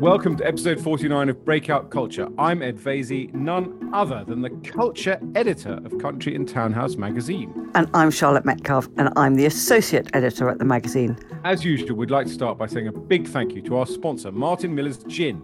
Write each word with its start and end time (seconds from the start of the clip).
Welcome 0.00 0.38
to 0.38 0.46
episode 0.46 0.80
49 0.80 1.28
of 1.28 1.44
Breakout 1.44 1.90
Culture. 1.90 2.26
I'm 2.38 2.62
Ed 2.62 2.78
Vaizey, 2.78 3.34
none 3.34 3.90
other 3.92 4.24
than 4.26 4.40
the 4.40 4.48
culture 4.64 5.20
editor 5.34 5.74
of 5.84 5.98
Country 5.98 6.34
and 6.34 6.48
Townhouse 6.48 6.96
magazine. 6.96 7.70
And 7.74 7.86
I'm 7.92 8.10
Charlotte 8.10 8.46
Metcalfe, 8.46 8.88
and 8.96 9.12
I'm 9.16 9.34
the 9.34 9.44
associate 9.44 10.08
editor 10.14 10.48
at 10.48 10.58
the 10.58 10.64
magazine. 10.64 11.18
As 11.44 11.66
usual, 11.66 11.98
we'd 11.98 12.10
like 12.10 12.28
to 12.28 12.32
start 12.32 12.56
by 12.56 12.66
saying 12.66 12.88
a 12.88 12.92
big 12.92 13.28
thank 13.28 13.52
you 13.52 13.60
to 13.60 13.76
our 13.76 13.84
sponsor, 13.84 14.32
Martin 14.32 14.74
Miller's 14.74 15.04
Gin. 15.04 15.42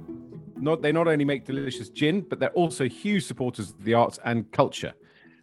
Not, 0.56 0.80
they 0.80 0.90
not 0.90 1.06
only 1.06 1.26
make 1.26 1.44
delicious 1.44 1.90
gin, 1.90 2.22
but 2.22 2.40
they're 2.40 2.48
also 2.52 2.88
huge 2.88 3.26
supporters 3.26 3.72
of 3.72 3.84
the 3.84 3.92
arts 3.92 4.18
and 4.24 4.50
culture. 4.52 4.94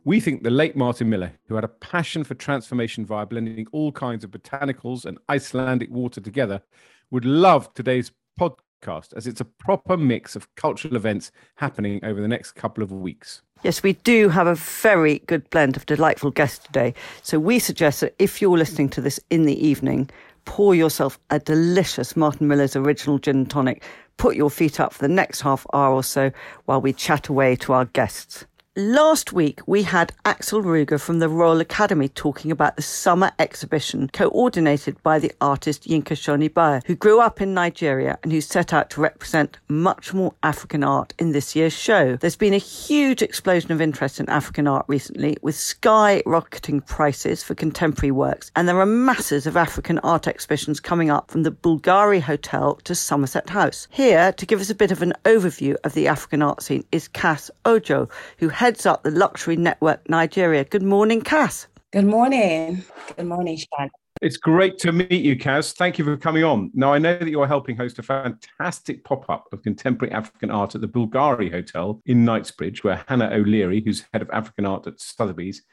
We 0.06 0.22
think 0.22 0.42
the 0.42 0.50
late 0.50 0.76
Martin 0.76 1.08
Miller, 1.08 1.34
who 1.48 1.54
had 1.54 1.64
a 1.64 1.68
passion 1.68 2.24
for 2.24 2.34
transformation 2.34 3.06
via 3.06 3.28
blending 3.28 3.68
all 3.74 3.92
kinds 3.92 4.24
of 4.24 4.32
botanicals 4.32 5.06
and 5.06 5.20
Icelandic 5.30 5.92
water 5.92 6.20
together, 6.20 6.64
would 7.12 7.26
love 7.26 7.72
today's 7.76 8.12
podcast 8.40 8.58
podcast 8.84 9.14
as 9.16 9.28
it's 9.28 9.42
a 9.42 9.46
proper 9.46 9.98
mix 9.98 10.36
of 10.36 10.54
cultural 10.56 10.96
events 10.96 11.32
happening 11.56 12.04
over 12.04 12.22
the 12.22 12.28
next 12.28 12.54
couple 12.54 12.84
of 12.84 12.92
weeks. 12.92 13.42
Yes, 13.64 13.82
we 13.82 13.94
do 13.94 14.28
have 14.30 14.48
a 14.48 14.56
very 14.56 15.20
good 15.20 15.50
blend 15.50 15.78
of 15.78 15.86
delightful 15.86 16.32
guests 16.32 16.66
today. 16.66 16.94
So 17.22 17.40
we 17.40 17.60
suggest 17.60 18.02
that 18.02 18.14
if 18.20 18.42
you're 18.42 18.58
listening 18.58 18.90
to 18.90 19.02
this 19.02 19.20
in 19.30 19.46
the 19.46 19.66
evening, 19.66 20.10
pour 20.46 20.76
yourself 20.76 21.18
a 21.30 21.40
delicious 21.40 22.18
Martin 22.18 22.48
Miller's 22.48 22.76
original 22.76 23.20
gin 23.20 23.38
and 23.38 23.50
tonic. 23.50 23.84
Put 24.18 24.36
your 24.36 24.50
feet 24.50 24.80
up 24.80 24.94
for 24.94 25.02
the 25.02 25.14
next 25.14 25.42
half 25.42 25.66
hour 25.74 25.94
or 25.94 26.04
so 26.04 26.32
while 26.66 26.82
we 26.82 26.92
chat 26.92 27.30
away 27.30 27.56
to 27.58 27.74
our 27.74 27.86
guests. 27.86 28.46
Last 28.76 29.32
week, 29.32 29.60
we 29.68 29.84
had 29.84 30.14
Axel 30.26 30.64
Ruger 30.64 31.00
from 31.00 31.20
the 31.20 31.30
Royal 31.30 31.62
Academy 31.62 32.10
talking 32.10 32.50
about 32.50 32.76
the 32.76 32.82
summer 32.82 33.32
exhibition 33.38 34.10
coordinated 34.12 34.98
by 35.04 35.20
the 35.20 35.32
artist 35.40 35.84
Yinka 35.84 36.16
Shonibare, 36.16 36.84
who 36.88 36.96
grew 36.96 37.20
up 37.20 37.40
in 37.40 37.54
Nigeria 37.54 38.18
and 38.24 38.32
who 38.32 38.42
set 38.42 38.74
out 38.74 38.90
to 38.90 39.02
represent 39.02 39.60
much 39.68 40.12
more 40.12 40.34
African 40.42 40.84
art 40.84 41.14
in 41.20 41.34
this 41.34 41.56
year's 41.56 41.72
show. 41.72 42.16
There's 42.16 42.36
been 42.36 42.56
a 42.56 42.58
huge 42.58 43.22
explosion 43.22 43.72
of 43.72 43.80
interest 43.80 44.20
in 44.20 44.28
African 44.28 44.68
art 44.68 44.86
recently, 44.88 45.38
with 45.44 45.54
skyrocketing 45.54 46.84
prices 46.88 47.44
for 47.44 47.54
contemporary 47.54 48.10
works, 48.10 48.52
and 48.56 48.68
there 48.68 48.80
are 48.80 48.88
masses 48.88 49.46
of 49.46 49.56
African 49.56 50.00
art 50.00 50.28
exhibitions 50.28 50.80
coming 50.80 51.12
up 51.12 51.30
from 51.30 51.44
the 51.44 51.52
Bulgari 51.52 52.22
Hotel 52.22 52.80
to 52.86 52.96
Somerset 52.96 53.52
House. 53.52 53.88
Here, 53.92 54.32
to 54.32 54.48
give 54.48 54.60
us 54.60 54.72
a 54.72 54.76
bit 54.76 54.92
of 54.92 55.04
an 55.04 55.14
overview 55.26 55.76
of 55.84 55.94
the 55.94 56.08
African 56.08 56.42
art 56.42 56.64
scene, 56.64 56.84
is 56.92 57.08
Cass 57.08 57.52
Ojo, 57.66 58.10
who 58.40 58.50
heads 58.64 58.86
up 58.86 59.04
the 59.04 59.12
Luxury 59.12 59.58
Network 59.58 60.10
Nigeria. 60.10 60.64
Good 60.64 60.84
morning, 60.84 61.20
Cass. 61.20 61.68
Good 61.92 62.06
morning. 62.06 62.82
Good 63.18 63.26
morning, 63.26 63.58
Sean. 63.58 63.90
It's 64.22 64.38
great 64.38 64.78
to 64.78 64.94
meet 64.94 65.12
you, 65.12 65.36
Kaz. 65.36 65.74
Thank 65.74 66.00
you 66.00 66.06
for 66.06 66.16
coming 66.16 66.46
on. 66.46 66.72
Now, 66.74 66.94
I 66.94 66.98
know 66.98 67.18
that 67.18 67.28
you're 67.28 67.46
helping 67.46 67.76
host 67.76 68.00
a 68.00 68.04
fantastic 68.04 69.04
pop 69.04 69.30
up 69.30 69.52
of 69.52 69.64
contemporary 69.64 70.14
African 70.14 70.50
art 70.50 70.76
at 70.76 70.80
the 70.80 70.88
Bulgari 70.88 71.52
Hotel 71.52 72.02
in 72.06 72.24
Knightsbridge, 72.24 72.86
where 72.86 73.04
Hannah 73.10 73.32
O'Leary, 73.34 73.82
who's 73.84 74.06
head 74.14 74.22
of 74.22 74.30
African 74.32 74.66
art 74.66 74.88
at 74.88 74.98
Sotheby's, 75.02 75.64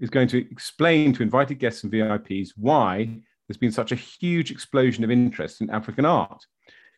is 0.00 0.10
going 0.10 0.26
to 0.26 0.38
explain 0.50 1.12
to 1.12 1.22
invited 1.22 1.60
guests 1.60 1.84
and 1.84 1.92
VIPs 1.92 2.48
why 2.56 3.20
there's 3.46 3.56
been 3.56 3.70
such 3.70 3.92
a 3.92 3.94
huge 3.94 4.50
explosion 4.50 5.04
of 5.04 5.12
interest 5.12 5.60
in 5.60 5.70
African 5.70 6.04
art. 6.04 6.44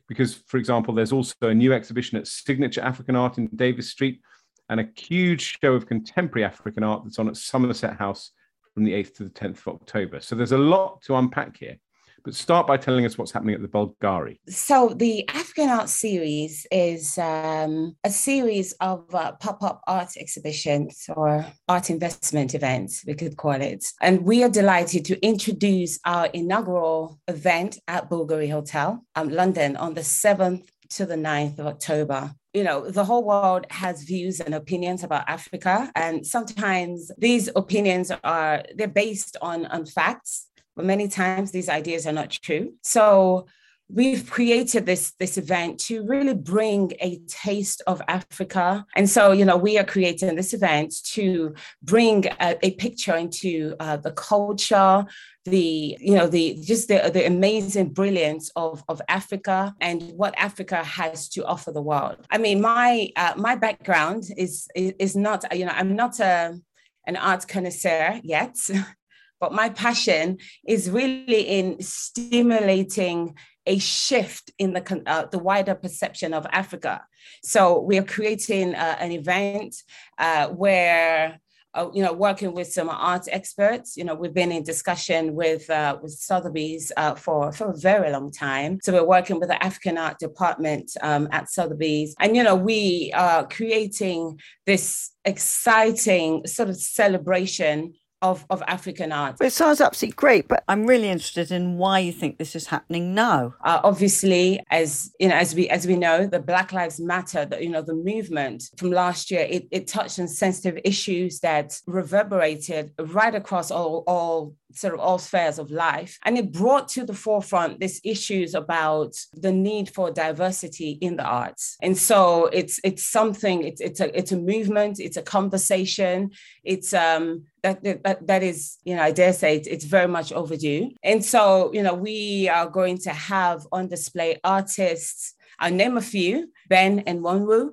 Because, 0.09 0.37
for 0.47 0.56
example, 0.56 0.95
there's 0.95 1.12
also 1.12 1.34
a 1.42 1.55
new 1.55 1.75
exhibition 1.75 2.17
at 2.17 2.28
Signature 2.28 2.81
African 2.81 3.15
Art 3.15 3.37
in 3.37 3.48
Davies 3.55 3.91
Street, 3.91 4.22
and 4.69 4.81
a 4.81 4.89
huge 4.97 5.59
show 5.62 5.75
of 5.75 5.87
contemporary 5.87 6.45
African 6.45 6.83
art 6.83 7.03
that's 7.05 7.19
on 7.19 7.29
at 7.29 7.37
Somerset 7.37 7.97
House 7.97 8.31
from 8.73 8.84
the 8.84 8.93
8th 8.93 9.15
to 9.15 9.25
the 9.25 9.31
10th 9.31 9.59
of 9.59 9.69
October. 9.69 10.21
So 10.21 10.34
there's 10.34 10.53
a 10.53 10.59
lot 10.59 11.03
to 11.03 11.17
unpack 11.17 11.56
here. 11.56 11.79
But 12.25 12.34
start 12.34 12.67
by 12.67 12.79
telling 12.79 13.05
us 13.05 13.19
what's 13.19 13.33
happening 13.33 13.55
at 13.55 13.61
the 13.61 13.69
Bulgari. 13.69 14.39
So, 14.48 14.95
the 14.97 15.29
African 15.29 15.69
Art 15.69 15.91
Series 15.91 16.67
is 16.71 17.19
um, 17.19 17.97
a 18.03 18.09
series 18.09 18.73
of 18.81 19.15
uh, 19.15 19.33
pop 19.33 19.62
up 19.62 19.83
art 19.87 20.17
exhibitions 20.17 21.05
or 21.15 21.44
art 21.69 21.91
investment 21.91 22.55
events, 22.55 23.05
we 23.06 23.12
could 23.12 23.37
call 23.37 23.61
it. 23.61 23.84
And 24.00 24.25
we 24.25 24.43
are 24.43 24.49
delighted 24.49 25.05
to 25.05 25.21
introduce 25.22 25.99
our 26.06 26.27
inaugural 26.33 27.21
event 27.28 27.78
at 27.88 28.09
Bulgari 28.09 28.50
Hotel, 28.50 29.05
um, 29.17 29.28
London, 29.28 29.77
on 29.77 29.93
the 29.93 30.00
7th 30.00 30.67
to 30.91 31.05
the 31.05 31.17
9th 31.17 31.59
of 31.59 31.67
October. 31.67 32.34
You 32.54 32.65
know, 32.65 32.88
the 32.88 33.04
whole 33.04 33.25
world 33.25 33.66
has 33.70 34.04
views 34.04 34.41
and 34.41 34.54
opinions 34.54 35.03
about 35.03 35.28
Africa. 35.28 35.91
And 35.94 36.26
sometimes 36.26 37.10
these 37.19 37.50
opinions 37.54 38.12
are, 38.22 38.62
they're 38.76 38.88
based 38.88 39.37
on, 39.42 39.66
on 39.66 39.84
facts, 39.87 40.47
but 40.76 40.84
many 40.84 41.09
times 41.09 41.50
these 41.50 41.69
ideas 41.69 42.06
are 42.06 42.12
not 42.12 42.31
true. 42.31 42.75
So 42.82 43.47
we've 43.88 44.31
created 44.31 44.87
this 44.87 45.12
this 45.19 45.37
event 45.37 45.78
to 45.78 46.04
really 46.06 46.34
bring 46.34 46.93
a 47.00 47.20
taste 47.28 47.82
of 47.87 48.00
africa 48.09 48.84
and 48.97 49.09
so 49.09 49.32
you 49.32 49.44
know 49.44 49.56
we 49.56 49.76
are 49.78 49.84
creating 49.84 50.34
this 50.37 50.54
event 50.54 50.94
to 51.04 51.54
bring 51.82 52.25
a, 52.41 52.56
a 52.62 52.70
picture 52.76 53.14
into 53.14 53.76
uh, 53.81 53.97
the 53.98 54.12
culture 54.12 55.04
the 55.44 55.97
you 56.00 56.15
know 56.15 56.27
the 56.27 56.59
just 56.62 56.88
the, 56.88 57.10
the 57.12 57.27
amazing 57.27 57.91
brilliance 57.91 58.50
of 58.56 58.82
of 58.88 59.00
africa 59.09 59.75
and 59.81 60.03
what 60.16 60.34
africa 60.38 60.82
has 60.82 61.28
to 61.28 61.44
offer 61.44 61.71
the 61.71 61.82
world 61.82 62.16
i 62.31 62.38
mean 62.38 62.60
my 62.60 63.10
uh, 63.16 63.34
my 63.37 63.55
background 63.55 64.25
is, 64.37 64.66
is 64.75 64.94
is 64.99 65.16
not 65.16 65.44
you 65.56 65.65
know 65.66 65.72
i'm 65.75 65.94
not 65.94 66.19
a 66.21 66.59
an 67.06 67.16
art 67.16 67.47
connoisseur 67.47 68.21
yet 68.22 68.56
but 69.41 69.53
my 69.53 69.69
passion 69.69 70.38
is 70.66 70.91
really 70.91 71.43
in 71.43 71.81
stimulating 71.82 73.34
a 73.66 73.78
shift 73.78 74.50
in 74.59 74.72
the 74.72 75.03
uh, 75.06 75.26
the 75.26 75.38
wider 75.38 75.75
perception 75.75 76.34
of 76.34 76.47
Africa. 76.53 77.03
So 77.43 77.81
we 77.81 77.99
are 77.99 78.05
creating 78.05 78.75
uh, 78.75 78.97
an 79.00 79.12
event 79.12 79.75
uh, 80.19 80.49
where 80.49 81.41
uh, 81.75 81.89
you 81.93 82.03
know, 82.03 82.12
working 82.12 82.55
with 82.55 82.73
some 82.73 82.89
art 82.89 83.27
experts. 83.31 83.97
You 83.97 84.05
know, 84.05 84.15
we've 84.15 84.35
been 84.35 84.53
in 84.53 84.62
discussion 84.62 85.35
with 85.35 85.69
uh, 85.69 85.99
with 86.03 86.12
Sotheby's 86.12 86.93
uh, 86.97 87.15
for 87.15 87.53
for 87.53 87.71
a 87.71 87.77
very 87.77 88.11
long 88.11 88.31
time. 88.31 88.79
So 88.83 88.93
we're 88.93 89.05
working 89.05 89.41
with 89.41 89.49
the 89.49 89.62
African 89.62 89.99
art 89.99 90.19
department 90.19 90.91
um, 91.03 91.29
at 91.33 91.51
Sotheby's, 91.51 92.15
and 92.21 92.37
you 92.37 92.43
know, 92.43 92.55
we 92.57 93.12
are 93.15 93.47
creating 93.47 94.39
this 94.67 95.11
exciting 95.25 96.47
sort 96.47 96.69
of 96.69 96.77
celebration 96.77 97.95
of, 98.25 98.47
of 98.49 98.62
African 98.67 99.12
art. 99.12 99.37
It 99.41 99.53
sounds 99.53 99.81
absolutely 99.83 100.17
great, 100.17 100.49
but 100.49 100.65
I'm 100.67 100.87
really 100.87 101.11
interested 101.11 101.51
in 101.53 101.77
why 101.77 101.99
you 101.99 102.11
think 102.11 102.39
this 102.39 102.57
is 102.57 102.67
happening 102.67 103.15
now. 103.15 103.55
Uh, 103.62 103.81
obviously, 103.85 104.61
as 104.71 105.15
you 105.21 105.29
know, 105.29 105.37
as 105.37 105.55
we 105.55 105.69
as 105.69 105.87
we 105.87 105.97
know, 105.97 106.27
the 106.27 106.41
Black 106.41 106.73
Lives 106.73 106.99
Matter, 106.99 107.45
the, 107.45 107.62
you 107.62 107.69
know, 107.69 107.83
the 107.83 107.95
movement 107.95 108.65
from 108.79 108.91
last 108.91 109.31
year, 109.31 109.47
it, 109.49 109.69
it 109.71 109.87
touched 109.87 110.19
on 110.19 110.27
sensitive 110.27 110.81
issues 110.85 111.41
that 111.41 111.79
reverberated 111.87 112.93
right 112.99 113.35
across 113.35 113.71
all 113.71 114.05
all 114.07 114.55
sort 114.75 114.95
of 114.95 115.01
all 115.01 115.19
spheres 115.19 115.59
of 115.59 115.71
life. 115.71 116.19
And 116.25 116.37
it 116.39 116.53
brought 116.53 116.89
to 116.91 117.05
the 117.05 117.15
forefront 117.15 117.81
these 117.81 118.01
issues 118.05 118.55
about 118.55 119.15
the 119.33 119.53
need 119.53 119.89
for 119.95 120.11
diversity 120.11 120.99
in 121.01 121.17
the 121.17 121.25
arts. 121.25 121.77
And 121.81 121.97
so 121.97 122.47
it's 122.47 122.81
it's 122.85 123.03
something, 123.03 123.65
it's 123.65 123.81
it's 123.81 124.01
a 124.01 124.17
it's 124.17 124.33
a 124.33 124.37
movement, 124.37 125.01
it's 125.01 125.17
a 125.17 125.23
conversation, 125.23 126.31
it's 126.62 126.93
um 126.93 127.45
that, 127.62 127.83
that 127.85 128.27
that 128.27 128.43
is, 128.43 128.77
you 128.85 128.95
know, 128.95 129.03
I 129.03 129.11
dare 129.11 129.33
say 129.33 129.57
it's, 129.57 129.69
it's 129.69 129.85
very 129.85 130.09
much 130.09 130.33
overdue. 130.33 130.91
And 131.03 131.25
so, 131.25 131.73
you 131.73 131.83
know, 131.83 131.95
we 131.95 132.49
are 132.49 132.69
going 132.69 132.99
to 132.99 133.11
have 133.11 133.67
on 133.73 133.89
display 133.89 134.39
artists. 134.45 135.35
I'll 135.59 135.73
name 135.73 135.97
a 135.97 136.03
few, 136.03 136.51
Ben 136.69 137.03
Enwonwu, 137.05 137.71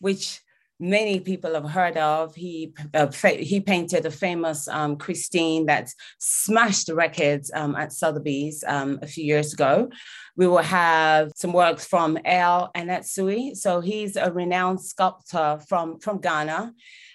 which 0.00 0.40
many 0.80 1.20
people 1.20 1.54
have 1.54 1.68
heard 1.68 1.96
of. 1.96 2.34
He 2.34 2.74
uh, 2.92 3.10
he 3.38 3.60
painted 3.60 4.06
a 4.06 4.10
famous 4.10 4.68
um, 4.68 4.96
Christine 4.96 5.66
that 5.66 5.90
smashed 6.18 6.86
the 6.88 6.94
records 6.94 7.50
um, 7.54 7.74
at 7.76 7.92
Sotheby's 7.92 8.64
um, 8.66 8.98
a 9.02 9.06
few 9.06 9.24
years 9.24 9.52
ago. 9.52 9.90
We 10.36 10.48
will 10.48 10.58
have 10.58 11.30
some 11.36 11.52
works 11.52 11.84
from 11.84 12.18
El 12.24 12.70
Anatsui. 12.74 13.56
So 13.56 13.80
he's 13.80 14.16
a 14.16 14.32
renowned 14.32 14.82
sculptor 14.82 15.60
from, 15.68 16.00
from 16.00 16.20
Ghana. 16.20 16.72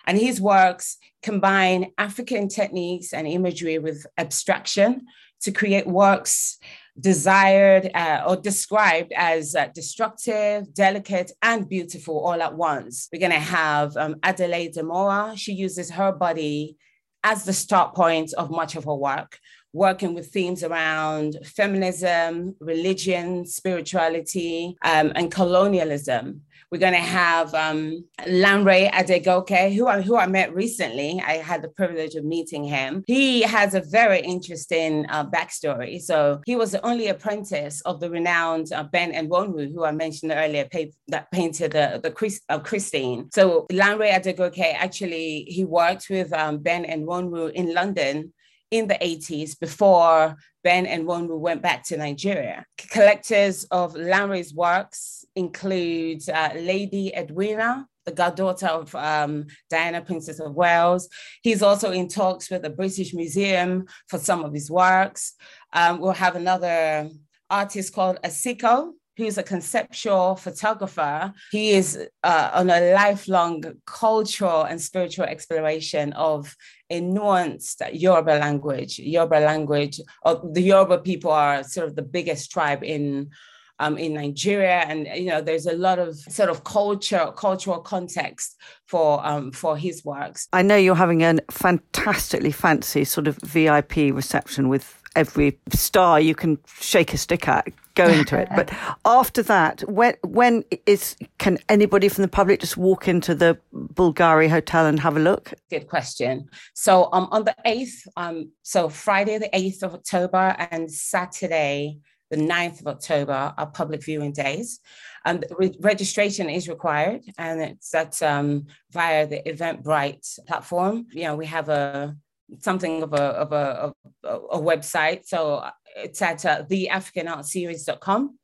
And 0.08 0.18
his 0.18 0.40
works 0.40 0.98
combine 1.22 1.92
African 1.98 2.48
techniques 2.48 3.14
and 3.14 3.28
imagery 3.28 3.78
with 3.78 4.06
abstraction 4.18 5.06
to 5.42 5.52
create 5.52 5.86
works 5.86 6.58
desired 7.00 7.90
uh, 7.94 8.24
or 8.28 8.36
described 8.36 9.12
as 9.16 9.56
uh, 9.56 9.68
destructive, 9.74 10.74
delicate, 10.74 11.32
and 11.42 11.70
beautiful 11.70 12.20
all 12.20 12.42
at 12.42 12.56
once. 12.56 13.08
We're 13.12 13.20
going 13.20 13.32
to 13.32 13.40
have 13.40 13.96
um, 13.98 14.16
Adelaide 14.24 14.74
Damoah. 14.76 15.38
She 15.38 15.54
uses 15.54 15.92
her 15.92 16.12
body 16.12 16.78
as 17.24 17.44
the 17.44 17.54
start 17.54 17.96
point 17.96 18.34
of 18.34 18.50
much 18.50 18.76
of 18.76 18.86
her 18.86 18.96
work. 18.96 19.40
working 19.74 20.16
with 20.16 20.32
themes 20.32 20.64
around 20.64 21.38
feminism, 21.46 22.56
religion, 22.60 23.46
spirituality, 23.46 24.76
um, 24.84 25.12
and 25.16 25.32
colonialism. 25.32 26.42
We're 26.72 26.78
going 26.78 26.94
to 26.94 27.00
have 27.00 27.54
um, 27.56 28.06
Lanre 28.28 28.92
Adegoke, 28.92 29.74
who 29.74 29.88
I, 29.88 30.02
who 30.02 30.18
I 30.18 30.28
met 30.28 30.54
recently. 30.54 31.20
I 31.26 31.38
had 31.38 31.64
the 31.64 31.70
privilege 31.70 32.14
of 32.14 32.24
meeting 32.24 32.64
him. 32.64 33.04
He 33.08 33.42
has 33.42 33.74
a 33.74 33.82
very 33.82 34.20
interesting 34.20 35.08
uh, 35.10 35.26
backstory. 35.26 36.00
So 36.00 36.42
he 36.46 36.56
was 36.56 36.72
the 36.72 36.86
only 36.86 37.08
apprentice 37.08 37.82
of 37.82 38.00
the 38.00 38.12
renowned 38.12 38.72
uh, 38.72 38.84
Ben 38.84 39.14
Enwonwu, 39.14 39.74
who 39.74 39.84
I 39.84 39.92
mentioned 39.92 40.32
earlier, 40.32 40.68
pa- 40.72 40.94
that 41.08 41.32
painted 41.32 41.72
the, 41.72 42.00
the 42.04 42.12
Christ, 42.12 42.44
uh, 42.50 42.60
Christine. 42.60 43.30
So 43.34 43.66
Lanre 43.72 44.12
Adegoke 44.12 44.74
actually, 44.76 45.46
he 45.48 45.66
worked 45.66 46.08
with 46.10 46.32
um, 46.34 46.60
Ben 46.60 46.86
Enwonwu 46.86 47.52
in 47.54 47.74
London 47.74 48.32
in 48.72 48.88
the 48.88 48.96
80s 48.96 49.60
before 49.60 50.36
Ben 50.64 50.86
Enwonwu 50.86 51.40
went 51.40 51.62
back 51.62 51.84
to 51.86 51.98
Nigeria. 51.98 52.66
Collectors 52.92 53.64
of 53.66 53.96
Lanre's 53.96 54.54
works 54.54 55.26
include 55.36 56.28
uh, 56.30 56.52
Lady 56.56 57.14
Edwina, 57.16 57.88
the 58.06 58.12
goddaughter 58.12 58.68
of 58.68 58.94
um, 58.96 59.48
Diana, 59.70 60.02
Princess 60.02 60.40
of 60.40 60.54
Wales. 60.56 61.10
He's 61.42 61.62
also 61.62 61.92
in 61.92 62.08
talks 62.08 62.50
with 62.50 62.64
the 62.64 62.70
British 62.70 63.14
Museum 63.14 63.86
for 64.08 64.20
some 64.20 64.44
of 64.44 64.54
his 64.54 64.70
works. 64.70 65.34
Um, 65.74 66.00
we'll 66.00 66.12
have 66.12 66.36
another 66.36 67.10
artist 67.50 67.94
called 67.94 68.20
Asiko, 68.24 68.92
who's 69.20 69.38
a 69.38 69.44
conceptual 69.44 70.36
photographer. 70.38 71.34
He 71.52 71.72
is 71.72 72.08
uh, 72.24 72.52
on 72.54 72.70
a 72.70 72.94
lifelong 72.94 73.64
cultural 73.86 74.64
and 74.64 74.82
spiritual 74.82 75.26
exploration 75.26 76.14
of 76.14 76.56
a 76.90 77.02
nuanced 77.02 77.82
Yoruba 77.94 78.40
language. 78.40 78.98
Yoruba 78.98 79.40
language, 79.42 80.00
the 80.26 80.62
Yoruba 80.62 81.00
people 81.00 81.32
are 81.32 81.64
sort 81.64 81.88
of 81.88 81.96
the 81.96 82.02
biggest 82.02 82.50
tribe 82.52 82.84
in 82.84 83.30
um, 83.80 83.98
in 83.98 84.14
Nigeria, 84.14 84.84
and 84.88 85.08
you 85.08 85.26
know, 85.26 85.42
there's 85.42 85.66
a 85.66 85.74
lot 85.74 86.00
of 86.00 86.18
sort 86.18 86.50
of 86.50 86.64
culture, 86.64 87.32
cultural 87.36 87.80
context 87.80 88.58
for 88.86 89.26
um, 89.26 89.52
for 89.52 89.78
his 89.78 90.04
works. 90.06 90.48
I 90.54 90.62
know 90.62 90.76
you're 90.76 90.96
having 90.96 91.24
a 91.24 91.40
fantastically 91.50 92.52
fancy 92.52 93.04
sort 93.04 93.28
of 93.28 93.38
VIP 93.38 93.96
reception 94.14 94.70
with 94.70 95.02
every 95.16 95.60
star 95.72 96.20
you 96.20 96.36
can 96.36 96.58
shake 96.80 97.14
a 97.14 97.18
stick 97.18 97.48
at 97.48 97.68
going 97.96 98.24
to 98.26 98.38
it. 98.40 98.48
But 98.56 98.72
after 99.06 99.44
that, 99.44 99.82
when 99.90 100.16
when 100.24 100.64
is 100.86 101.16
can 101.38 101.58
anybody 101.68 102.10
from 102.10 102.22
the 102.24 102.28
public 102.28 102.60
just 102.62 102.78
walk 102.78 103.08
into 103.08 103.36
the 103.36 103.58
Bulgari 103.74 104.50
Hotel 104.50 104.86
and 104.86 105.00
have 105.00 105.18
a 105.18 105.20
look? 105.20 105.54
Good 105.70 105.88
question. 105.88 106.50
So 106.74 107.10
um, 107.12 107.28
on 107.32 107.44
the 107.46 107.56
eighth, 107.66 108.08
um, 108.16 108.52
so 108.64 108.90
Friday 108.90 109.38
the 109.38 109.56
eighth 109.56 109.84
of 109.84 109.94
October 109.94 110.56
and 110.72 110.92
Saturday 110.92 112.00
the 112.30 112.38
9th 112.38 112.82
of 112.82 112.88
October 112.88 113.54
are 113.58 113.68
public 113.68 114.04
viewing 114.04 114.32
days. 114.32 114.80
And 115.26 115.46
re- 115.58 115.78
registration 115.80 116.50
is 116.50 116.70
required, 116.70 117.24
and 117.38 117.62
it's 117.62 117.90
that 117.92 118.22
um, 118.24 118.68
via 118.92 119.28
the 119.28 119.42
Eventbrite 119.46 120.46
platform. 120.48 121.08
You 121.12 121.24
know, 121.24 121.36
we 121.36 121.46
have 121.48 121.70
a 121.70 122.16
something 122.60 123.04
of 123.04 123.14
a 123.14 123.24
of 123.24 123.52
a, 123.52 123.94
of 124.24 124.42
a 124.52 124.60
website, 124.60 125.26
so 125.26 125.66
it's 125.96 126.22
at 126.22 126.46
uh, 126.46 126.64
theafricanartseries.com. 126.64 128.40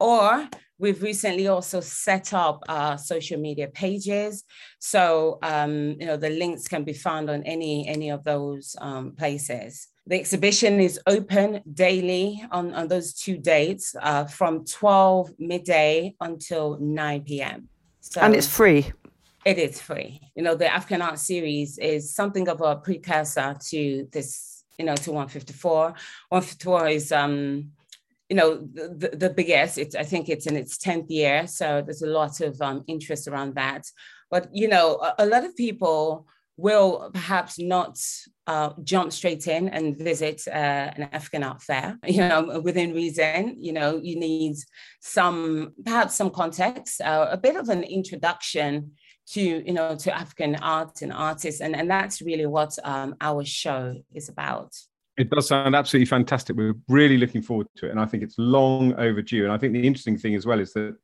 Or 0.00 0.48
we've 0.78 1.02
recently 1.02 1.48
also 1.48 1.80
set 1.80 2.32
up 2.32 2.62
our 2.68 2.98
social 2.98 3.40
media 3.40 3.68
pages, 3.68 4.44
so 4.78 5.38
um, 5.42 5.96
you 5.98 6.06
know 6.06 6.16
the 6.16 6.30
links 6.30 6.68
can 6.68 6.84
be 6.84 6.92
found 6.92 7.30
on 7.30 7.42
any 7.44 7.88
any 7.88 8.10
of 8.10 8.22
those 8.24 8.76
um, 8.80 9.12
places. 9.12 9.88
The 10.08 10.18
exhibition 10.18 10.80
is 10.80 10.98
open 11.06 11.60
daily 11.70 12.42
on, 12.50 12.72
on 12.72 12.88
those 12.88 13.12
two 13.12 13.36
dates 13.36 13.94
uh, 14.00 14.24
from 14.24 14.64
12 14.64 15.34
midday 15.38 16.16
until 16.18 16.78
9 16.80 17.20
p.m. 17.24 17.68
So 18.00 18.22
and 18.22 18.34
it's 18.34 18.46
free. 18.46 18.90
It 19.44 19.58
is 19.58 19.82
free. 19.82 20.18
You 20.34 20.44
know, 20.44 20.54
the 20.54 20.72
African 20.72 21.02
Art 21.02 21.18
Series 21.18 21.76
is 21.76 22.14
something 22.14 22.48
of 22.48 22.62
a 22.62 22.76
precursor 22.76 23.54
to 23.68 24.08
this, 24.10 24.64
you 24.78 24.86
know, 24.86 24.96
to 24.96 25.10
154. 25.12 25.94
154 26.30 26.88
is, 26.88 27.12
um, 27.12 27.72
you 28.30 28.36
know, 28.36 28.66
the, 28.72 29.10
the 29.14 29.28
biggest. 29.28 29.76
It's, 29.76 29.94
I 29.94 30.04
think 30.04 30.30
it's 30.30 30.46
in 30.46 30.56
its 30.56 30.78
10th 30.78 31.10
year. 31.10 31.46
So 31.46 31.82
there's 31.84 32.00
a 32.00 32.06
lot 32.06 32.40
of 32.40 32.58
um, 32.62 32.82
interest 32.86 33.28
around 33.28 33.56
that. 33.56 33.84
But, 34.30 34.48
you 34.54 34.68
know, 34.68 34.94
a, 35.02 35.24
a 35.24 35.26
lot 35.26 35.44
of 35.44 35.54
people 35.54 36.26
will 36.58 37.10
perhaps 37.14 37.58
not 37.58 37.98
uh, 38.48 38.70
jump 38.82 39.12
straight 39.12 39.46
in 39.46 39.68
and 39.68 39.96
visit 39.96 40.42
uh, 40.48 40.90
an 40.96 41.08
African 41.12 41.44
art 41.44 41.62
fair. 41.62 41.96
You 42.06 42.28
know, 42.28 42.60
within 42.62 42.92
reason, 42.92 43.56
you 43.58 43.72
know, 43.72 44.00
you 44.02 44.18
need 44.18 44.56
some, 45.00 45.72
perhaps 45.84 46.16
some 46.16 46.30
context, 46.30 47.00
uh, 47.00 47.28
a 47.30 47.36
bit 47.36 47.56
of 47.56 47.68
an 47.68 47.84
introduction 47.84 48.92
to, 49.30 49.40
you 49.40 49.72
know, 49.72 49.94
to 49.94 50.14
African 50.14 50.56
art 50.56 51.02
and 51.02 51.12
artists. 51.12 51.60
And, 51.60 51.76
and 51.76 51.88
that's 51.88 52.20
really 52.20 52.46
what 52.46 52.76
um, 52.82 53.14
our 53.20 53.44
show 53.44 53.94
is 54.12 54.28
about. 54.28 54.74
It 55.16 55.30
does 55.30 55.48
sound 55.48 55.76
absolutely 55.76 56.06
fantastic. 56.06 56.56
We're 56.56 56.74
really 56.88 57.18
looking 57.18 57.42
forward 57.42 57.68
to 57.76 57.86
it. 57.86 57.90
And 57.90 58.00
I 58.00 58.06
think 58.06 58.22
it's 58.24 58.36
long 58.38 58.94
overdue. 58.94 59.44
And 59.44 59.52
I 59.52 59.58
think 59.58 59.74
the 59.74 59.86
interesting 59.86 60.18
thing 60.18 60.34
as 60.34 60.44
well 60.44 60.58
is 60.58 60.72
that 60.72 60.96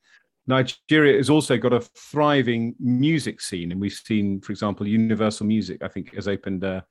Nigeria 0.47 1.17
has 1.17 1.31
also 1.31 1.57
got 1.57 1.73
a 1.73 1.81
thriving 1.81 2.75
music 2.79 3.41
scene, 3.41 3.73
and 3.73 3.81
we've 3.81 3.93
seen, 3.93 4.41
for 4.41 4.53
example, 4.53 4.87
Universal 4.87 5.47
Music. 5.47 5.83
I 5.83 5.89
think 5.89 6.15
has 6.15 6.29
opened 6.29 6.65
uh, 6.65 6.83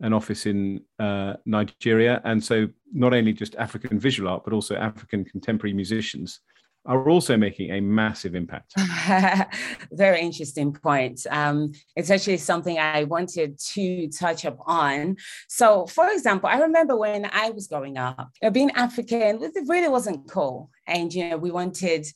an 0.00 0.12
office 0.12 0.46
in 0.46 0.80
uh, 0.98 1.34
Nigeria, 1.44 2.20
and 2.24 2.42
so 2.42 2.68
not 2.92 3.12
only 3.12 3.32
just 3.32 3.54
African 3.56 3.98
visual 3.98 4.28
art, 4.28 4.44
but 4.44 4.54
also 4.54 4.76
African 4.76 5.24
contemporary 5.24 5.74
musicians 5.74 6.40
are 6.86 7.08
also 7.08 7.36
making 7.36 7.72
a 7.72 7.80
massive 7.80 8.34
impact. 8.34 8.74
Very 9.92 10.20
interesting 10.20 10.72
point. 10.72 11.26
Um, 11.30 11.72
it's 11.96 12.10
actually 12.10 12.38
something 12.38 12.78
I 12.78 13.04
wanted 13.04 13.58
to 13.58 14.08
touch 14.08 14.44
up 14.44 14.58
on. 14.66 15.16
So, 15.48 15.86
for 15.86 16.08
example, 16.10 16.48
I 16.48 16.58
remember 16.60 16.96
when 16.96 17.28
I 17.32 17.50
was 17.50 17.66
growing 17.66 17.98
up, 17.98 18.30
know, 18.42 18.50
being 18.50 18.70
African, 18.72 19.42
it 19.42 19.52
really 19.66 19.88
wasn't 19.88 20.28
cool. 20.28 20.70
And, 20.86 21.12
you 21.12 21.30
know, 21.30 21.36
we 21.36 21.50
wanted, 21.50 22.06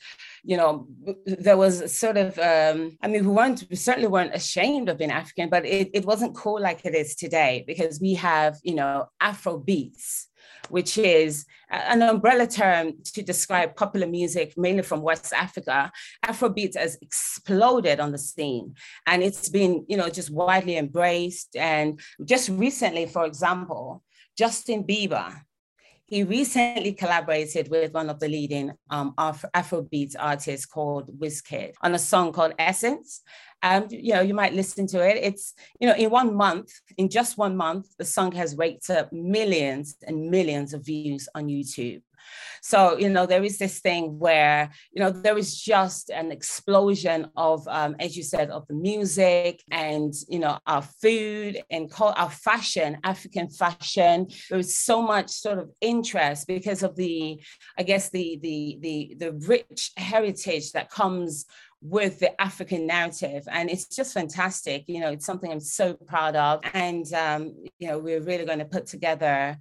you 0.45 0.57
know, 0.57 0.87
there 1.27 1.57
was 1.57 1.93
sort 1.93 2.17
of, 2.17 2.39
um, 2.39 2.97
I 3.03 3.09
mean, 3.09 3.27
we 3.27 3.33
weren't, 3.33 3.65
we 3.69 3.77
certainly 3.77 4.09
weren't 4.09 4.35
ashamed 4.35 4.89
of 4.89 4.99
being 4.99 5.11
African, 5.11 5.51
but 5.51 5.67
it, 5.67 5.91
it 5.93 6.05
wasn't 6.05 6.37
cool 6.37 6.61
like 6.61 6.85
it 6.85 6.95
is 6.95 7.17
today 7.17 7.65
because 7.67 8.01
we 8.01 8.15
have, 8.15 8.59
you 8.63 8.75
know, 8.75 9.07
Afro 9.21 9.59
beats 9.59 10.30
which 10.71 10.99
is 10.99 11.47
an 11.71 12.03
umbrella 12.03 12.47
term 12.47 12.95
to 13.05 13.23
describe 13.23 13.77
popular 13.77 14.07
music, 14.07 14.55
mainly 14.57 14.83
from 14.83 15.03
West 15.03 15.33
Africa. 15.33 15.91
Afrobeat 16.25 16.77
has 16.77 16.99
exploded 17.03 18.01
on 18.01 18.13
the 18.13 18.19
scene 18.19 18.75
and 19.07 19.23
it's 19.23 19.49
been, 19.49 19.85
you 19.89 19.97
know, 19.97 20.09
just 20.09 20.31
widely 20.31 20.77
embraced. 20.77 21.57
And 21.57 22.01
just 22.25 22.49
recently, 22.49 23.07
for 23.07 23.25
example, 23.25 24.03
Justin 24.37 24.85
Bieber, 24.85 25.41
he 26.11 26.25
recently 26.25 26.93
collaborated 26.93 27.71
with 27.71 27.95
one 27.95 28.11
of 28.11 28.19
the 28.19 28.29
leading 28.29 28.73
um, 28.91 29.15
Afrobeat 29.17 30.17
artists 30.19 30.67
called 30.67 31.09
Wizkid 31.21 31.75
on 31.83 31.95
a 31.95 32.01
song 32.01 32.33
called 32.33 32.53
Essence. 32.59 33.23
Um, 33.63 33.87
you 33.91 34.15
know, 34.15 34.21
you 34.21 34.35
might 34.35 34.53
listen 34.53 34.89
to 34.89 35.09
it. 35.09 35.19
It's, 35.23 35.55
you 35.79 35.87
know, 35.87 35.95
in 35.95 36.11
one 36.11 36.35
month, 36.35 36.73
in 36.99 37.09
just 37.09 37.39
one 37.39 37.57
month, 37.57 37.87
the 37.97 38.05
song 38.05 38.33
has 38.33 38.57
raked 38.57 38.91
up 38.91 39.13
millions 39.13 39.97
and 40.05 40.31
millions 40.31 40.75
of 40.75 40.85
views 40.85 41.29
on 41.37 41.47
YouTube. 41.47 42.03
So, 42.63 42.99
you 42.99 43.09
know, 43.09 43.27
there 43.27 43.43
is 43.43 43.59
this 43.59 43.81
thing 43.81 44.19
where, 44.19 44.71
you 44.93 45.03
know, 45.03 45.11
there 45.11 45.39
is 45.39 45.59
just 45.59 46.11
an 46.11 46.31
explosion 46.31 47.31
of, 47.37 47.67
um, 47.69 47.97
as 47.99 48.17
you 48.17 48.23
said, 48.23 48.51
of 48.51 48.67
the 48.69 48.75
music 48.75 49.63
and, 49.71 50.13
you 50.29 50.39
know, 50.39 50.59
our 50.67 50.83
food 50.83 51.63
and 51.71 51.91
our 51.99 52.31
fashion, 52.31 52.99
African 53.05 53.49
fashion. 53.49 54.29
There 54.51 54.59
is 54.59 54.77
so 54.77 55.01
much 55.01 55.31
sort 55.31 55.59
of 55.59 55.71
interest 55.81 56.47
because 56.47 56.83
of 56.83 56.97
the, 56.97 57.41
I 57.79 57.83
guess, 57.83 58.11
the, 58.11 58.39
the, 58.43 58.79
the, 58.81 59.17
the 59.19 59.33
rich 59.47 59.93
heritage 59.97 60.73
that 60.73 60.91
comes 60.91 61.47
with 61.83 62.19
the 62.19 62.39
African 62.41 62.87
narrative. 62.87 63.45
And 63.51 63.71
it's 63.71 63.87
just 63.87 64.13
fantastic. 64.13 64.85
You 64.87 65.01
know, 65.01 65.11
it's 65.11 65.25
something 65.25 65.51
I'm 65.51 65.61
so 65.61 65.95
proud 65.95 66.37
of. 66.37 66.61
And, 66.75 67.11
um, 67.15 67.55
you 67.79 67.89
know, 67.89 67.99
we're 67.99 68.21
really 68.21 68.45
going 68.45 68.59
to 68.59 68.67
put 68.67 68.87
together 68.87 69.57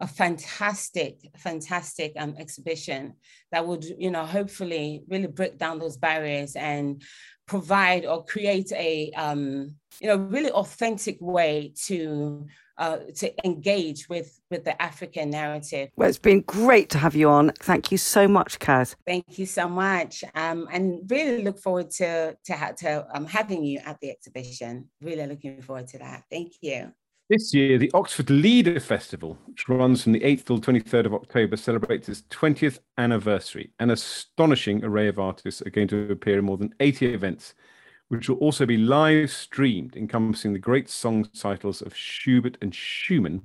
a 0.00 0.06
fantastic, 0.06 1.18
fantastic 1.36 2.12
um, 2.18 2.34
exhibition 2.38 3.14
that 3.52 3.66
would, 3.66 3.84
you 3.84 4.10
know, 4.10 4.24
hopefully 4.24 5.04
really 5.08 5.28
break 5.28 5.58
down 5.58 5.78
those 5.78 5.96
barriers 5.96 6.56
and 6.56 7.02
provide 7.46 8.04
or 8.04 8.24
create 8.24 8.72
a, 8.72 9.10
um, 9.12 9.74
you 10.00 10.08
know, 10.08 10.16
really 10.16 10.50
authentic 10.50 11.18
way 11.20 11.72
to 11.86 12.46
uh, 12.78 12.98
to 13.14 13.32
engage 13.46 14.08
with 14.08 14.40
with 14.50 14.64
the 14.64 14.80
African 14.80 15.30
narrative. 15.30 15.90
Well, 15.96 16.08
it's 16.08 16.18
been 16.18 16.40
great 16.40 16.88
to 16.90 16.98
have 16.98 17.14
you 17.14 17.28
on. 17.28 17.52
Thank 17.60 17.92
you 17.92 17.98
so 17.98 18.26
much, 18.26 18.58
Kaz. 18.58 18.96
Thank 19.06 19.38
you 19.38 19.46
so 19.46 19.68
much, 19.68 20.24
um, 20.34 20.66
and 20.72 21.08
really 21.08 21.44
look 21.44 21.58
forward 21.58 21.90
to 21.90 22.36
to, 22.44 22.52
ha- 22.54 22.72
to 22.78 23.06
um, 23.14 23.26
having 23.26 23.62
you 23.62 23.80
at 23.84 24.00
the 24.00 24.10
exhibition. 24.10 24.88
Really 25.00 25.26
looking 25.26 25.60
forward 25.62 25.88
to 25.88 25.98
that. 25.98 26.24
Thank 26.30 26.54
you. 26.62 26.92
This 27.32 27.54
year, 27.54 27.78
the 27.78 27.90
Oxford 27.94 28.28
Lieder 28.28 28.78
Festival, 28.78 29.38
which 29.46 29.66
runs 29.66 30.02
from 30.02 30.12
the 30.12 30.20
8th 30.20 30.44
till 30.44 30.60
23rd 30.60 31.06
of 31.06 31.14
October, 31.14 31.56
celebrates 31.56 32.06
its 32.06 32.24
20th 32.28 32.80
anniversary. 32.98 33.72
An 33.78 33.88
astonishing 33.88 34.84
array 34.84 35.08
of 35.08 35.18
artists 35.18 35.62
are 35.62 35.70
going 35.70 35.88
to 35.88 36.12
appear 36.12 36.40
in 36.40 36.44
more 36.44 36.58
than 36.58 36.74
80 36.78 37.14
events, 37.14 37.54
which 38.08 38.28
will 38.28 38.36
also 38.36 38.66
be 38.66 38.76
live 38.76 39.30
streamed, 39.30 39.96
encompassing 39.96 40.52
the 40.52 40.58
great 40.58 40.90
song 40.90 41.24
titles 41.24 41.80
of 41.80 41.96
Schubert 41.96 42.58
and 42.60 42.74
Schumann, 42.74 43.44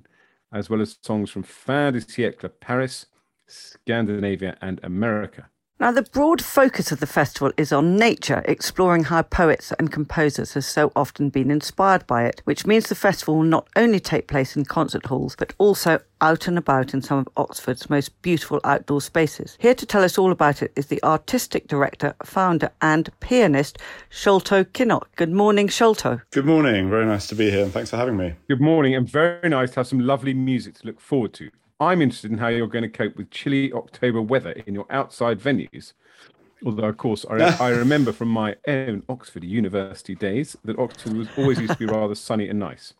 as 0.51 0.69
well 0.69 0.81
as 0.81 0.97
songs 1.01 1.29
from 1.29 1.43
fin 1.43 1.93
de 1.93 2.01
siècle 2.01 2.51
Paris, 2.59 3.05
Scandinavia, 3.47 4.57
and 4.61 4.81
America. 4.83 5.49
Now, 5.79 5.91
the 5.91 6.01
broad 6.01 6.43
focus 6.43 6.91
of 6.91 6.99
the 6.99 7.05
festival 7.05 7.51
is 7.55 7.71
on 7.71 7.97
nature, 7.97 8.41
exploring 8.45 9.03
how 9.03 9.21
poets 9.21 9.71
and 9.77 9.91
composers 9.91 10.55
have 10.55 10.65
so 10.65 10.91
often 10.95 11.29
been 11.29 11.51
inspired 11.51 12.07
by 12.07 12.23
it, 12.25 12.41
which 12.45 12.65
means 12.65 12.89
the 12.89 12.95
festival 12.95 13.35
will 13.35 13.43
not 13.43 13.67
only 13.75 13.99
take 13.99 14.27
place 14.27 14.55
in 14.55 14.65
concert 14.65 15.05
halls, 15.05 15.35
but 15.35 15.53
also 15.59 15.99
out 16.19 16.47
and 16.47 16.57
about 16.57 16.95
in 16.95 17.03
some 17.03 17.19
of 17.19 17.29
Oxford's 17.37 17.91
most 17.91 18.19
beautiful 18.23 18.59
outdoor 18.63 19.01
spaces. 19.01 19.55
Here 19.59 19.75
to 19.75 19.85
tell 19.85 20.03
us 20.03 20.17
all 20.17 20.31
about 20.31 20.63
it 20.63 20.73
is 20.75 20.87
the 20.87 21.03
artistic 21.03 21.67
director, 21.67 22.15
founder, 22.23 22.71
and 22.81 23.11
pianist, 23.19 23.77
Sholto 24.09 24.63
Kynoch. 24.63 25.05
Good 25.15 25.31
morning, 25.31 25.67
Sholto. 25.67 26.21
Good 26.31 26.47
morning. 26.47 26.89
Very 26.89 27.05
nice 27.05 27.27
to 27.27 27.35
be 27.35 27.51
here, 27.51 27.63
and 27.63 27.71
thanks 27.71 27.91
for 27.91 27.97
having 27.97 28.17
me. 28.17 28.33
Good 28.47 28.61
morning, 28.61 28.95
and 28.95 29.07
very 29.07 29.47
nice 29.47 29.69
to 29.71 29.81
have 29.81 29.87
some 29.87 29.99
lovely 29.99 30.33
music 30.33 30.73
to 30.79 30.87
look 30.87 30.99
forward 30.99 31.33
to. 31.35 31.51
I'm 31.79 32.01
interested 32.01 32.31
in 32.31 32.37
how 32.39 32.47
you're 32.47 32.67
going 32.67 32.83
to 32.83 32.89
cope 32.89 33.15
with 33.17 33.29
chilly 33.29 33.71
October 33.71 34.21
weather 34.21 34.51
in 34.65 34.73
your 34.73 34.87
outside 34.89 35.39
venues. 35.39 35.93
Although, 36.65 36.85
of 36.85 36.97
course, 36.97 37.25
I, 37.29 37.35
I 37.63 37.69
remember 37.83 38.11
from 38.11 38.29
my 38.29 38.55
own 38.67 39.03
Oxford 39.07 39.43
University 39.43 40.15
days 40.15 40.57
that 40.63 40.79
Oxford 40.79 41.13
was 41.13 41.27
always 41.37 41.59
used 41.59 41.73
to 41.73 41.79
be 41.79 41.85
rather 41.85 42.15
sunny 42.15 42.49
and 42.49 42.59
nice. 42.59 42.93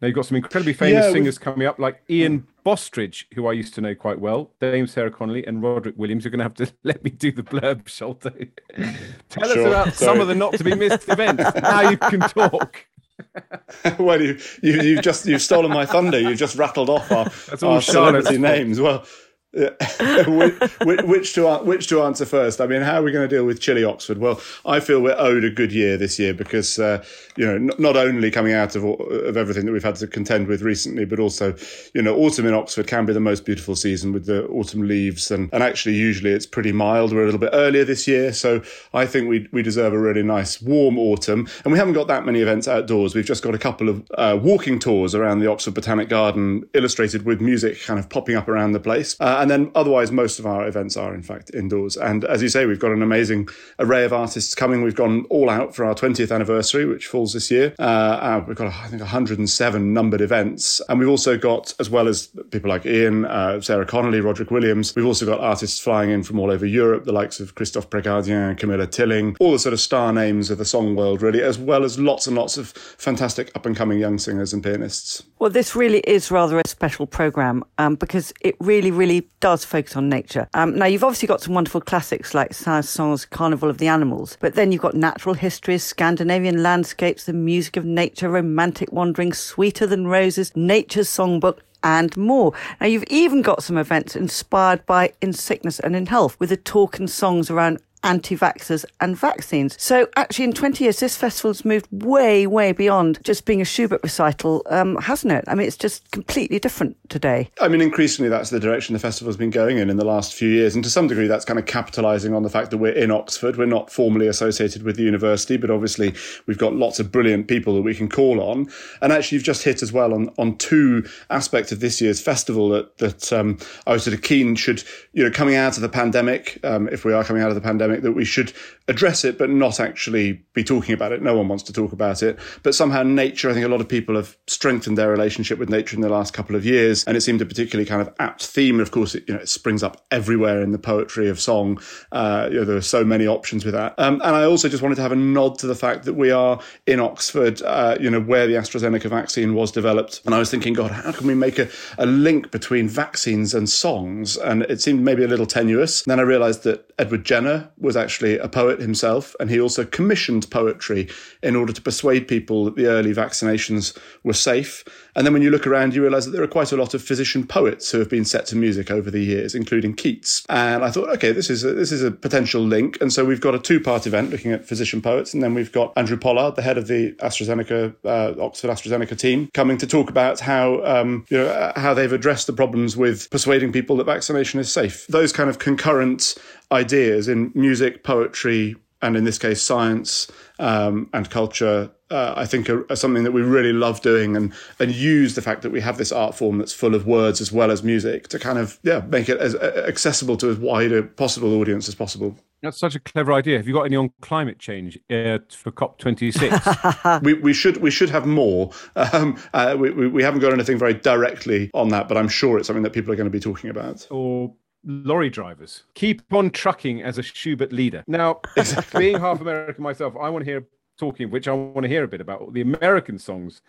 Now 0.00 0.06
you've 0.06 0.14
got 0.14 0.26
some 0.26 0.36
incredibly 0.36 0.72
famous 0.72 1.06
yeah, 1.06 1.12
singers 1.12 1.38
coming 1.38 1.66
up, 1.66 1.78
like 1.78 2.02
Ian 2.08 2.40
mm. 2.40 2.44
Bostridge, 2.64 3.26
who 3.34 3.48
I 3.48 3.52
used 3.52 3.74
to 3.74 3.80
know 3.80 3.94
quite 3.94 4.20
well, 4.20 4.50
Dame 4.60 4.86
Sarah 4.86 5.10
Connolly, 5.10 5.44
and 5.44 5.60
Roderick 5.62 5.96
Williams. 5.96 6.24
You're 6.24 6.30
going 6.30 6.38
to 6.38 6.44
have 6.44 6.54
to 6.54 6.72
let 6.84 7.02
me 7.02 7.10
do 7.10 7.32
the 7.32 7.42
blurb, 7.42 7.88
Sholto. 7.88 8.30
Tell 9.28 9.48
sure, 9.52 9.62
us 9.62 9.66
about 9.66 9.94
sorry. 9.94 10.12
some 10.12 10.20
of 10.20 10.28
the 10.28 10.34
not 10.34 10.54
to 10.54 10.64
be 10.64 10.74
missed 10.74 11.08
events. 11.08 11.44
now 11.60 11.90
you 11.90 11.96
can 11.96 12.20
talk. 12.20 12.86
well, 13.98 14.20
you, 14.20 14.38
you 14.62 14.80
you've 14.82 15.02
just 15.02 15.26
you've 15.26 15.42
stolen 15.42 15.70
my 15.70 15.86
thunder. 15.86 16.18
You've 16.18 16.38
just 16.38 16.56
rattled 16.56 16.90
off 16.90 17.10
our, 17.10 17.30
our 17.62 17.80
celebrity 17.80 18.38
names. 18.38 18.80
Well, 18.80 19.04
which, 19.54 21.02
which, 21.02 21.32
to 21.32 21.58
which 21.64 21.88
to 21.88 22.02
answer 22.02 22.26
first? 22.26 22.60
I 22.60 22.66
mean, 22.66 22.82
how 22.82 23.00
are 23.00 23.02
we 23.02 23.10
going 23.10 23.26
to 23.26 23.34
deal 23.34 23.46
with 23.46 23.60
chilly 23.60 23.82
Oxford? 23.82 24.18
Well, 24.18 24.38
I 24.66 24.78
feel 24.78 25.00
we're 25.00 25.16
owed 25.16 25.42
a 25.42 25.50
good 25.50 25.72
year 25.72 25.96
this 25.96 26.18
year 26.18 26.34
because 26.34 26.78
uh, 26.78 27.02
you 27.36 27.46
know 27.46 27.54
n- 27.54 27.70
not 27.78 27.96
only 27.96 28.30
coming 28.30 28.52
out 28.52 28.76
of 28.76 28.84
of 28.84 29.38
everything 29.38 29.64
that 29.64 29.72
we've 29.72 29.82
had 29.82 29.96
to 29.96 30.06
contend 30.06 30.48
with 30.48 30.60
recently, 30.60 31.06
but 31.06 31.18
also 31.18 31.54
you 31.94 32.02
know 32.02 32.14
autumn 32.16 32.44
in 32.44 32.52
Oxford 32.52 32.86
can 32.86 33.06
be 33.06 33.14
the 33.14 33.20
most 33.20 33.46
beautiful 33.46 33.74
season 33.74 34.12
with 34.12 34.26
the 34.26 34.46
autumn 34.48 34.86
leaves 34.86 35.30
and 35.30 35.48
and 35.54 35.62
actually 35.62 35.94
usually 35.94 36.30
it's 36.30 36.46
pretty 36.46 36.72
mild. 36.72 37.14
We're 37.14 37.22
a 37.22 37.24
little 37.24 37.40
bit 37.40 37.50
earlier 37.54 37.86
this 37.86 38.06
year, 38.06 38.34
so 38.34 38.60
I 38.92 39.06
think 39.06 39.30
we 39.30 39.48
we 39.50 39.62
deserve 39.62 39.94
a 39.94 39.98
really 39.98 40.22
nice 40.22 40.60
warm 40.60 40.98
autumn. 40.98 41.48
And 41.64 41.72
we 41.72 41.78
haven't 41.78 41.94
got 41.94 42.06
that 42.08 42.26
many 42.26 42.40
events 42.40 42.68
outdoors. 42.68 43.14
We've 43.14 43.24
just 43.24 43.42
got 43.42 43.54
a 43.54 43.58
couple 43.58 43.88
of 43.88 44.06
uh, 44.18 44.38
walking 44.40 44.78
tours 44.78 45.14
around 45.14 45.38
the 45.38 45.50
Oxford 45.50 45.72
Botanic 45.72 46.10
Garden, 46.10 46.68
illustrated 46.74 47.24
with 47.24 47.40
music 47.40 47.80
kind 47.82 47.98
of 47.98 48.10
popping 48.10 48.36
up 48.36 48.46
around 48.46 48.72
the 48.72 48.80
place. 48.80 49.16
Uh, 49.18 49.37
and 49.40 49.50
then 49.50 49.70
otherwise, 49.74 50.10
most 50.12 50.38
of 50.38 50.46
our 50.46 50.66
events 50.66 50.96
are 50.96 51.14
in 51.14 51.22
fact 51.22 51.50
indoors. 51.54 51.96
And 51.96 52.24
as 52.24 52.42
you 52.42 52.48
say, 52.48 52.66
we've 52.66 52.78
got 52.78 52.92
an 52.92 53.02
amazing 53.02 53.48
array 53.78 54.04
of 54.04 54.12
artists 54.12 54.54
coming. 54.54 54.82
We've 54.82 54.94
gone 54.94 55.26
all 55.30 55.48
out 55.48 55.74
for 55.74 55.84
our 55.84 55.94
20th 55.94 56.34
anniversary, 56.34 56.84
which 56.84 57.06
falls 57.06 57.32
this 57.32 57.50
year. 57.50 57.74
Uh, 57.78 57.82
uh, 57.82 58.44
we've 58.46 58.56
got, 58.56 58.72
I 58.72 58.88
think, 58.88 59.00
107 59.00 59.92
numbered 59.92 60.20
events. 60.20 60.80
And 60.88 60.98
we've 60.98 61.08
also 61.08 61.38
got, 61.38 61.74
as 61.78 61.88
well 61.90 62.08
as 62.08 62.28
people 62.50 62.68
like 62.68 62.86
Ian, 62.86 63.24
uh, 63.24 63.60
Sarah 63.60 63.86
Connolly, 63.86 64.20
Roderick 64.20 64.50
Williams, 64.50 64.94
we've 64.94 65.06
also 65.06 65.26
got 65.26 65.40
artists 65.40 65.78
flying 65.78 66.10
in 66.10 66.22
from 66.22 66.38
all 66.38 66.50
over 66.50 66.66
Europe, 66.66 67.04
the 67.04 67.12
likes 67.12 67.40
of 67.40 67.54
Christophe 67.54 67.90
Prégardien, 67.90 68.56
Camilla 68.58 68.86
Tilling, 68.86 69.36
all 69.40 69.52
the 69.52 69.58
sort 69.58 69.72
of 69.72 69.80
star 69.80 70.12
names 70.12 70.50
of 70.50 70.58
the 70.58 70.64
song 70.64 70.96
world, 70.96 71.22
really, 71.22 71.42
as 71.42 71.58
well 71.58 71.84
as 71.84 71.98
lots 71.98 72.26
and 72.26 72.36
lots 72.36 72.56
of 72.56 72.68
fantastic 72.70 73.50
up 73.54 73.66
and 73.66 73.76
coming 73.76 73.98
young 73.98 74.18
singers 74.18 74.52
and 74.52 74.62
pianists. 74.62 75.22
Well, 75.38 75.50
this 75.50 75.76
really 75.76 76.00
is 76.00 76.30
rather 76.30 76.58
a 76.58 76.66
special 76.66 77.06
programme 77.06 77.64
um, 77.78 77.94
because 77.94 78.32
it 78.40 78.56
really, 78.60 78.90
really 78.90 79.27
does 79.40 79.64
focus 79.64 79.96
on 79.96 80.08
nature. 80.08 80.48
Um, 80.54 80.76
now, 80.76 80.86
you've 80.86 81.04
obviously 81.04 81.28
got 81.28 81.40
some 81.40 81.54
wonderful 81.54 81.80
classics 81.80 82.34
like 82.34 82.54
Saint-Saëns' 82.54 83.28
Carnival 83.30 83.70
of 83.70 83.78
the 83.78 83.88
Animals, 83.88 84.36
but 84.40 84.54
then 84.54 84.72
you've 84.72 84.82
got 84.82 84.94
natural 84.94 85.34
histories, 85.34 85.84
Scandinavian 85.84 86.62
landscapes, 86.62 87.24
the 87.24 87.32
music 87.32 87.76
of 87.76 87.84
nature, 87.84 88.28
romantic 88.28 88.92
wanderings, 88.92 89.38
sweeter 89.38 89.86
than 89.86 90.06
roses, 90.06 90.54
nature's 90.56 91.08
songbook, 91.08 91.58
and 91.82 92.16
more. 92.16 92.52
Now, 92.80 92.88
you've 92.88 93.04
even 93.04 93.42
got 93.42 93.62
some 93.62 93.78
events 93.78 94.16
inspired 94.16 94.84
by 94.86 95.12
In 95.20 95.32
Sickness 95.32 95.78
and 95.78 95.94
in 95.94 96.06
Health 96.06 96.38
with 96.40 96.48
the 96.48 96.56
talk 96.56 96.98
and 96.98 97.08
songs 97.08 97.50
around 97.50 97.78
anti 98.02 98.36
vaxxers 98.36 98.84
and 99.00 99.16
vaccines. 99.16 99.80
So, 99.80 100.08
actually, 100.16 100.46
in 100.46 100.52
20 100.52 100.84
years, 100.84 101.00
this 101.00 101.16
festival's 101.16 101.64
moved 101.64 101.86
way, 101.90 102.46
way 102.46 102.72
beyond 102.72 103.18
just 103.24 103.44
being 103.44 103.60
a 103.60 103.64
Schubert 103.64 104.02
recital, 104.02 104.62
um, 104.70 104.96
hasn't 104.96 105.32
it? 105.32 105.44
I 105.48 105.54
mean, 105.54 105.66
it's 105.66 105.76
just 105.76 106.10
completely 106.10 106.58
different 106.58 106.96
today. 107.08 107.50
I 107.60 107.68
mean, 107.68 107.80
increasingly, 107.80 108.28
that's 108.28 108.50
the 108.50 108.60
direction 108.60 108.92
the 108.92 108.98
festival's 108.98 109.36
been 109.36 109.50
going 109.50 109.78
in 109.78 109.90
in 109.90 109.96
the 109.96 110.04
last 110.04 110.34
few 110.34 110.48
years. 110.48 110.74
And 110.74 110.84
to 110.84 110.90
some 110.90 111.06
degree, 111.06 111.26
that's 111.26 111.44
kind 111.44 111.58
of 111.58 111.64
capitalising 111.64 112.34
on 112.34 112.42
the 112.42 112.50
fact 112.50 112.70
that 112.70 112.78
we're 112.78 112.92
in 112.92 113.10
Oxford. 113.10 113.56
We're 113.56 113.66
not 113.66 113.90
formally 113.90 114.26
associated 114.26 114.82
with 114.82 114.96
the 114.96 115.02
university, 115.02 115.56
but 115.56 115.70
obviously, 115.70 116.14
we've 116.46 116.58
got 116.58 116.74
lots 116.74 117.00
of 117.00 117.12
brilliant 117.12 117.48
people 117.48 117.74
that 117.74 117.82
we 117.82 117.94
can 117.94 118.08
call 118.08 118.40
on. 118.40 118.68
And 119.02 119.12
actually, 119.12 119.36
you've 119.36 119.44
just 119.44 119.62
hit 119.64 119.82
as 119.82 119.92
well 119.92 120.14
on, 120.14 120.30
on 120.38 120.56
two 120.56 121.06
aspects 121.30 121.72
of 121.72 121.80
this 121.80 122.00
year's 122.00 122.20
festival 122.20 122.68
that, 122.70 122.98
that 122.98 123.32
um, 123.32 123.58
I 123.86 123.92
was 123.92 124.04
sort 124.04 124.14
of 124.14 124.22
keen 124.22 124.54
should, 124.54 124.82
you 125.12 125.24
know, 125.24 125.30
coming 125.30 125.54
out 125.54 125.76
of 125.76 125.82
the 125.82 125.88
pandemic, 125.88 126.58
um, 126.64 126.88
if 126.88 127.04
we 127.04 127.12
are 127.12 127.24
coming 127.24 127.42
out 127.42 127.48
of 127.48 127.54
the 127.54 127.60
pandemic, 127.60 127.87
pandemic 127.88 128.02
that 128.02 128.12
we 128.12 128.24
should 128.24 128.52
address 128.88 129.24
it, 129.24 129.38
but 129.38 129.50
not 129.50 129.78
actually 129.78 130.32
be 130.54 130.64
talking 130.64 130.94
about 130.94 131.12
it. 131.12 131.22
No 131.22 131.36
one 131.36 131.46
wants 131.46 131.62
to 131.64 131.72
talk 131.72 131.92
about 131.92 132.22
it. 132.22 132.38
But 132.62 132.74
somehow 132.74 133.02
nature, 133.02 133.50
I 133.50 133.52
think 133.52 133.66
a 133.66 133.68
lot 133.68 133.80
of 133.80 133.88
people 133.88 134.16
have 134.16 134.36
strengthened 134.46 134.96
their 134.96 135.10
relationship 135.10 135.58
with 135.58 135.68
nature 135.68 135.94
in 135.94 136.02
the 136.02 136.08
last 136.08 136.32
couple 136.32 136.56
of 136.56 136.64
years. 136.64 137.04
And 137.04 137.16
it 137.16 137.20
seemed 137.20 137.42
a 137.42 137.46
particularly 137.46 137.86
kind 137.86 138.00
of 138.00 138.12
apt 138.18 138.46
theme. 138.46 138.80
Of 138.80 138.90
course, 138.90 139.14
it, 139.14 139.24
you 139.28 139.34
know, 139.34 139.40
it 139.40 139.48
springs 139.48 139.82
up 139.82 140.06
everywhere 140.10 140.62
in 140.62 140.72
the 140.72 140.78
poetry 140.78 141.28
of 141.28 141.38
song. 141.38 141.80
Uh, 142.12 142.48
you 142.50 142.58
know, 142.58 142.64
there 142.64 142.76
are 142.76 142.80
so 142.80 143.04
many 143.04 143.26
options 143.26 143.64
with 143.64 143.74
that. 143.74 143.94
Um, 143.98 144.14
and 144.24 144.34
I 144.34 144.44
also 144.44 144.68
just 144.68 144.82
wanted 144.82 144.96
to 144.96 145.02
have 145.02 145.12
a 145.12 145.16
nod 145.16 145.58
to 145.58 145.66
the 145.66 145.74
fact 145.74 146.04
that 146.04 146.14
we 146.14 146.30
are 146.30 146.58
in 146.86 146.98
Oxford, 146.98 147.60
uh, 147.62 147.98
you 148.00 148.10
know, 148.10 148.20
where 148.20 148.46
the 148.46 148.54
AstraZeneca 148.54 149.10
vaccine 149.10 149.54
was 149.54 149.70
developed. 149.70 150.22
And 150.24 150.34
I 150.34 150.38
was 150.38 150.50
thinking, 150.50 150.72
God, 150.72 150.90
how 150.90 151.12
can 151.12 151.26
we 151.26 151.34
make 151.34 151.58
a, 151.58 151.68
a 151.98 152.06
link 152.06 152.50
between 152.50 152.88
vaccines 152.88 153.52
and 153.52 153.68
songs? 153.68 154.38
And 154.38 154.62
it 154.62 154.80
seemed 154.80 155.02
maybe 155.02 155.24
a 155.24 155.28
little 155.28 155.46
tenuous. 155.46 156.02
Then 156.02 156.18
I 156.18 156.22
realized 156.22 156.62
that 156.62 156.90
Edward 156.98 157.24
Jenner 157.24 157.70
was 157.78 157.96
actually 157.96 158.38
a 158.38 158.48
poet 158.48 158.77
himself, 158.80 159.34
and 159.40 159.50
he 159.50 159.60
also 159.60 159.84
commissioned 159.84 160.50
poetry 160.50 161.08
in 161.42 161.56
order 161.56 161.72
to 161.72 161.82
persuade 161.82 162.28
people 162.28 162.64
that 162.64 162.76
the 162.76 162.86
early 162.86 163.14
vaccinations 163.14 163.96
were 164.24 164.32
safe. 164.32 164.84
And 165.18 165.26
then 165.26 165.32
when 165.32 165.42
you 165.42 165.50
look 165.50 165.66
around, 165.66 165.96
you 165.96 166.02
realize 166.02 166.26
that 166.26 166.30
there 166.30 166.44
are 166.44 166.46
quite 166.46 166.70
a 166.70 166.76
lot 166.76 166.94
of 166.94 167.02
physician 167.02 167.44
poets 167.44 167.90
who 167.90 167.98
have 167.98 168.08
been 168.08 168.24
set 168.24 168.46
to 168.46 168.56
music 168.56 168.88
over 168.88 169.10
the 169.10 169.18
years, 169.18 169.52
including 169.52 169.94
Keats. 169.94 170.46
And 170.48 170.84
I 170.84 170.92
thought, 170.92 171.08
okay, 171.16 171.32
this 171.32 171.50
is 171.50 171.64
a, 171.64 171.74
this 171.74 171.90
is 171.90 172.04
a 172.04 172.12
potential 172.12 172.62
link. 172.62 172.98
And 173.00 173.12
so 173.12 173.24
we've 173.24 173.40
got 173.40 173.52
a 173.52 173.58
two 173.58 173.80
part 173.80 174.06
event 174.06 174.30
looking 174.30 174.52
at 174.52 174.64
physician 174.64 175.02
poets, 175.02 175.34
and 175.34 175.42
then 175.42 175.54
we've 175.54 175.72
got 175.72 175.92
Andrew 175.96 176.16
Pollard, 176.16 176.54
the 176.54 176.62
head 176.62 176.78
of 176.78 176.86
the 176.86 177.14
AstraZeneca 177.14 177.96
uh, 178.04 178.40
Oxford 178.40 178.70
AstraZeneca 178.70 179.18
team, 179.18 179.50
coming 179.54 179.76
to 179.78 179.88
talk 179.88 180.08
about 180.08 180.38
how 180.38 180.84
um, 180.84 181.26
you 181.30 181.38
know 181.38 181.72
how 181.74 181.94
they've 181.94 182.12
addressed 182.12 182.46
the 182.46 182.52
problems 182.52 182.96
with 182.96 183.28
persuading 183.30 183.72
people 183.72 183.96
that 183.96 184.04
vaccination 184.04 184.60
is 184.60 184.72
safe. 184.72 185.04
Those 185.08 185.32
kind 185.32 185.50
of 185.50 185.58
concurrent 185.58 186.36
ideas 186.70 187.26
in 187.26 187.50
music, 187.56 188.04
poetry, 188.04 188.76
and 189.02 189.16
in 189.16 189.24
this 189.24 189.38
case, 189.38 189.60
science 189.60 190.30
um, 190.60 191.10
and 191.12 191.28
culture, 191.28 191.90
uh, 192.10 192.34
I 192.36 192.46
think 192.46 192.70
are, 192.70 192.90
are, 192.90 192.96
something 192.96 193.24
that 193.24 193.32
we 193.32 193.42
really 193.42 193.72
love 193.72 194.00
doing 194.00 194.36
and, 194.36 194.52
and 194.78 194.92
use 194.92 195.34
the 195.34 195.42
fact 195.42 195.62
that 195.62 195.70
we 195.70 195.80
have 195.80 195.98
this 195.98 196.10
art 196.12 196.34
form 196.34 196.58
that's 196.58 196.72
full 196.72 196.94
of 196.94 197.06
words 197.06 197.40
as 197.40 197.52
well 197.52 197.70
as 197.70 197.82
music 197.82 198.28
to 198.28 198.38
kind 198.38 198.58
of, 198.58 198.78
yeah, 198.82 199.00
make 199.08 199.28
it 199.28 199.38
as 199.38 199.54
accessible 199.54 200.36
to 200.38 200.50
as 200.50 200.56
wide 200.56 200.92
a 200.92 201.02
possible 201.02 201.60
audience 201.60 201.88
as 201.88 201.94
possible. 201.94 202.36
That's 202.62 202.78
such 202.78 202.94
a 202.96 203.00
clever 203.00 203.32
idea. 203.32 203.56
Have 203.56 203.68
you 203.68 203.74
got 203.74 203.82
any 203.82 203.96
on 203.96 204.10
climate 204.20 204.58
change 204.58 204.96
uh, 205.10 205.38
for 205.50 205.70
COP26? 205.70 207.22
we, 207.22 207.34
we 207.34 207.52
should 207.52 207.76
we 207.76 207.90
should 207.90 208.10
have 208.10 208.26
more. 208.26 208.72
Um, 208.96 209.38
uh, 209.54 209.76
we, 209.78 209.90
we, 209.90 210.08
we 210.08 210.22
haven't 210.22 210.40
got 210.40 210.52
anything 210.52 210.78
very 210.78 210.94
directly 210.94 211.70
on 211.72 211.90
that, 211.90 212.08
but 212.08 212.16
I'm 212.16 212.28
sure 212.28 212.58
it's 212.58 212.66
something 212.66 212.82
that 212.82 212.92
people 212.92 213.12
are 213.12 213.16
going 213.16 213.30
to 213.30 213.30
be 213.30 213.40
talking 213.40 213.70
about. 213.70 214.06
Or 214.10 214.52
lorry 214.84 215.30
drivers. 215.30 215.84
Keep 215.94 216.32
on 216.32 216.50
trucking 216.50 217.02
as 217.02 217.18
a 217.18 217.22
Schubert 217.22 217.72
lieder. 217.72 218.04
Now, 218.06 218.40
being 218.96 219.18
half 219.18 219.40
American 219.40 219.82
myself, 219.82 220.14
I 220.20 220.28
want 220.30 220.44
to 220.44 220.50
hear 220.50 220.66
talking, 220.98 221.30
which 221.30 221.48
I 221.48 221.52
want 221.52 221.84
to 221.84 221.88
hear 221.88 222.04
a 222.04 222.08
bit 222.08 222.20
about 222.20 222.52
the 222.52 222.60
American 222.60 223.18
songs 223.18 223.62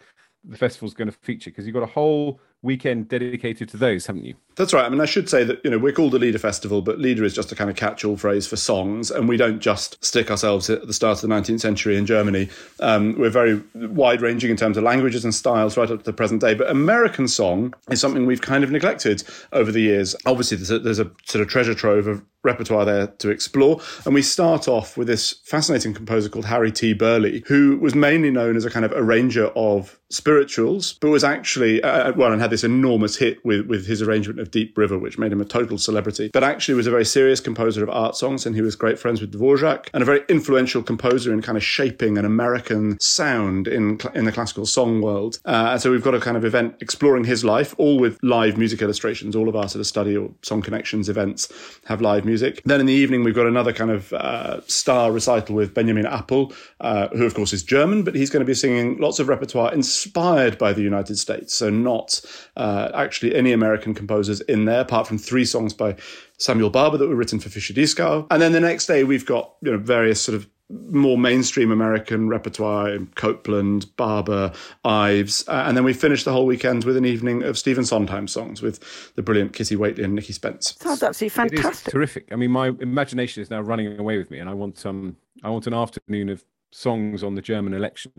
the 0.43 0.57
festival's 0.57 0.93
going 0.93 1.09
to 1.09 1.17
feature 1.17 1.49
because 1.49 1.65
you've 1.65 1.73
got 1.73 1.83
a 1.83 1.87
whole 1.87 2.39
weekend 2.61 3.07
dedicated 3.07 3.69
to 3.69 3.77
those, 3.77 4.05
haven't 4.05 4.25
you? 4.25 4.35
That's 4.55 4.73
right. 4.73 4.85
I 4.85 4.89
mean, 4.89 4.99
I 4.99 5.05
should 5.05 5.29
say 5.29 5.43
that, 5.45 5.61
you 5.63 5.71
know, 5.71 5.77
we're 5.77 5.93
called 5.93 6.11
the 6.11 6.19
Lieder 6.19 6.39
Festival, 6.39 6.81
but 6.81 6.99
Lieder 6.99 7.23
is 7.23 7.33
just 7.33 7.51
a 7.51 7.55
kind 7.55 7.69
of 7.69 7.75
catch 7.75 8.03
all 8.03 8.17
phrase 8.17 8.47
for 8.47 8.55
songs. 8.55 9.11
And 9.11 9.29
we 9.29 9.37
don't 9.37 9.59
just 9.59 10.03
stick 10.03 10.29
ourselves 10.29 10.69
at 10.69 10.87
the 10.87 10.93
start 10.93 11.23
of 11.23 11.29
the 11.29 11.33
19th 11.33 11.61
century 11.61 11.97
in 11.97 12.05
Germany. 12.05 12.49
Um, 12.79 13.17
we're 13.17 13.29
very 13.29 13.61
wide 13.75 14.21
ranging 14.21 14.49
in 14.49 14.57
terms 14.57 14.77
of 14.77 14.83
languages 14.83 15.23
and 15.23 15.33
styles 15.33 15.77
right 15.77 15.89
up 15.89 15.99
to 15.99 16.05
the 16.05 16.13
present 16.13 16.41
day. 16.41 16.53
But 16.53 16.69
American 16.69 17.27
song 17.27 17.73
is 17.89 18.01
something 18.01 18.25
we've 18.25 18.41
kind 18.41 18.63
of 18.63 18.71
neglected 18.71 19.23
over 19.53 19.71
the 19.71 19.81
years. 19.81 20.15
Obviously, 20.25 20.57
there's 20.57 20.71
a, 20.71 20.79
there's 20.79 20.99
a 20.99 21.09
sort 21.25 21.41
of 21.41 21.47
treasure 21.47 21.73
trove 21.73 22.07
of 22.07 22.23
repertoire 22.43 22.85
there 22.85 23.07
to 23.07 23.29
explore. 23.29 23.81
And 24.05 24.13
we 24.13 24.21
start 24.21 24.67
off 24.67 24.97
with 24.97 25.07
this 25.07 25.33
fascinating 25.45 25.93
composer 25.93 26.29
called 26.29 26.45
Harry 26.45 26.71
T. 26.71 26.93
Burleigh, 26.93 27.41
who 27.47 27.77
was 27.77 27.95
mainly 27.95 28.31
known 28.31 28.55
as 28.55 28.65
a 28.65 28.69
kind 28.69 28.85
of 28.85 28.93
arranger 28.93 29.47
of 29.55 29.99
spirituals, 30.11 30.93
but 30.93 31.09
was 31.09 31.23
actually, 31.23 31.83
uh, 31.83 32.09
uh, 32.09 32.13
well, 32.15 32.31
and 32.31 32.41
had 32.41 32.49
this 32.49 32.63
enormous 32.63 33.17
hit 33.17 33.43
with, 33.45 33.67
with 33.67 33.85
his 33.85 34.01
arrangement 34.01 34.39
of 34.39 34.49
Deep 34.51 34.77
River, 34.77 34.97
which 34.97 35.19
made 35.19 35.31
him 35.31 35.41
a 35.41 35.45
total 35.45 35.77
celebrity, 35.77 36.31
but 36.33 36.43
actually 36.43 36.73
was 36.73 36.87
a 36.87 36.91
very 36.91 37.05
serious 37.05 37.39
composer 37.39 37.83
of 37.83 37.89
art 37.89 38.15
songs. 38.15 38.45
And 38.45 38.55
he 38.55 38.61
was 38.61 38.75
great 38.75 38.97
friends 38.97 39.21
with 39.21 39.33
Dvorak 39.33 39.89
and 39.93 40.01
a 40.01 40.05
very 40.05 40.21
influential 40.29 40.81
composer 40.81 41.31
in 41.31 41.41
kind 41.41 41.57
of 41.57 41.63
shaping 41.63 42.17
an 42.17 42.25
American 42.25 42.99
sound 42.99 43.67
in, 43.67 43.99
in 44.15 44.25
the 44.25 44.31
classical 44.31 44.65
song 44.65 45.01
world. 45.01 45.39
Uh, 45.45 45.77
so 45.77 45.91
we've 45.91 46.03
got 46.03 46.15
a 46.15 46.19
kind 46.19 46.37
of 46.37 46.45
event 46.45 46.75
exploring 46.81 47.25
his 47.25 47.43
life, 47.43 47.75
all 47.77 47.99
with 47.99 48.17
live 48.23 48.57
music 48.57 48.81
illustrations. 48.81 49.35
All 49.35 49.47
of 49.47 49.55
our 49.55 49.69
sort 49.69 49.81
of 49.81 49.87
study 49.87 50.17
or 50.17 50.31
song 50.41 50.61
connections 50.61 51.09
events 51.09 51.51
have 51.85 52.01
live 52.01 52.25
music. 52.29 52.61
Then 52.65 52.79
in 52.79 52.85
the 52.85 52.93
evening, 52.93 53.23
we've 53.23 53.35
got 53.35 53.47
another 53.47 53.73
kind 53.73 53.91
of 53.91 54.13
uh, 54.13 54.61
star 54.67 55.11
recital 55.11 55.55
with 55.55 55.73
Benjamin 55.73 56.05
Appl, 56.05 56.53
uh, 56.79 57.07
who 57.09 57.25
of 57.25 57.33
course 57.33 57.53
is 57.53 57.63
German, 57.63 58.03
but 58.03 58.15
he's 58.15 58.29
going 58.29 58.41
to 58.41 58.45
be 58.45 58.53
singing 58.53 58.97
lots 58.99 59.19
of 59.19 59.27
repertoire 59.27 59.73
inspired 59.73 60.57
by 60.57 60.71
the 60.73 60.81
United 60.81 61.17
States. 61.17 61.53
So 61.53 61.69
not 61.69 62.21
uh, 62.55 62.91
actually 62.93 63.35
any 63.35 63.51
American 63.51 63.93
composers 63.93 64.41
in 64.41 64.65
there, 64.65 64.81
apart 64.81 65.07
from 65.07 65.17
three 65.17 65.45
songs 65.45 65.73
by 65.73 65.95
Samuel 66.37 66.69
Barber 66.69 66.97
that 66.97 67.07
were 67.07 67.15
written 67.15 67.39
for 67.39 67.49
Fischer 67.49 67.73
Dieskau. 67.73 68.27
And 68.31 68.41
then 68.41 68.53
the 68.53 68.59
next 68.59 68.85
day, 68.85 69.03
we've 69.03 69.25
got 69.25 69.55
you 69.61 69.71
know 69.71 69.77
various 69.77 70.21
sort 70.21 70.35
of 70.35 70.47
more 70.69 71.17
mainstream 71.17 71.71
American 71.71 72.29
repertoire, 72.29 72.97
Copland, 73.15 73.95
Barber, 73.95 74.51
Ives, 74.85 75.47
uh, 75.47 75.63
and 75.67 75.75
then 75.75 75.83
we 75.83 75.93
finished 75.93 76.25
the 76.25 76.31
whole 76.31 76.45
weekend 76.45 76.83
with 76.83 76.95
an 76.95 77.05
evening 77.05 77.43
of 77.43 77.57
Stephen 77.57 77.83
Sondheim 77.83 78.27
songs 78.27 78.61
with 78.61 79.13
the 79.15 79.23
brilliant 79.23 79.53
Kitty 79.53 79.75
Whately 79.75 80.03
and 80.03 80.13
Nicky 80.13 80.33
Spence. 80.33 80.75
Sounds 80.79 81.01
absolutely 81.01 81.29
fantastic. 81.29 81.91
terrific. 81.91 82.27
I 82.31 82.35
mean, 82.35 82.51
my 82.51 82.67
imagination 82.79 83.41
is 83.41 83.49
now 83.49 83.61
running 83.61 83.99
away 83.99 84.17
with 84.17 84.29
me, 84.29 84.39
and 84.39 84.49
I 84.49 84.53
want 84.53 84.85
um, 84.85 85.17
I 85.43 85.49
want 85.49 85.65
an 85.65 85.73
afternoon 85.73 86.29
of 86.29 86.43
songs 86.71 87.23
on 87.23 87.35
the 87.35 87.41
German 87.41 87.73
election. 87.73 88.11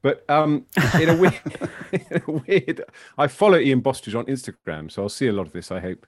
But 0.00 0.28
um, 0.28 0.66
in, 1.00 1.08
a 1.10 1.16
weird, 1.16 1.40
in 1.92 2.22
a 2.26 2.30
weird, 2.30 2.84
I 3.18 3.28
follow 3.28 3.58
Ian 3.58 3.80
Bostridge 3.80 4.14
on 4.14 4.26
Instagram, 4.26 4.90
so 4.90 5.02
I'll 5.02 5.08
see 5.08 5.28
a 5.28 5.32
lot 5.32 5.46
of 5.46 5.52
this. 5.52 5.70
I 5.70 5.80
hope 5.80 6.06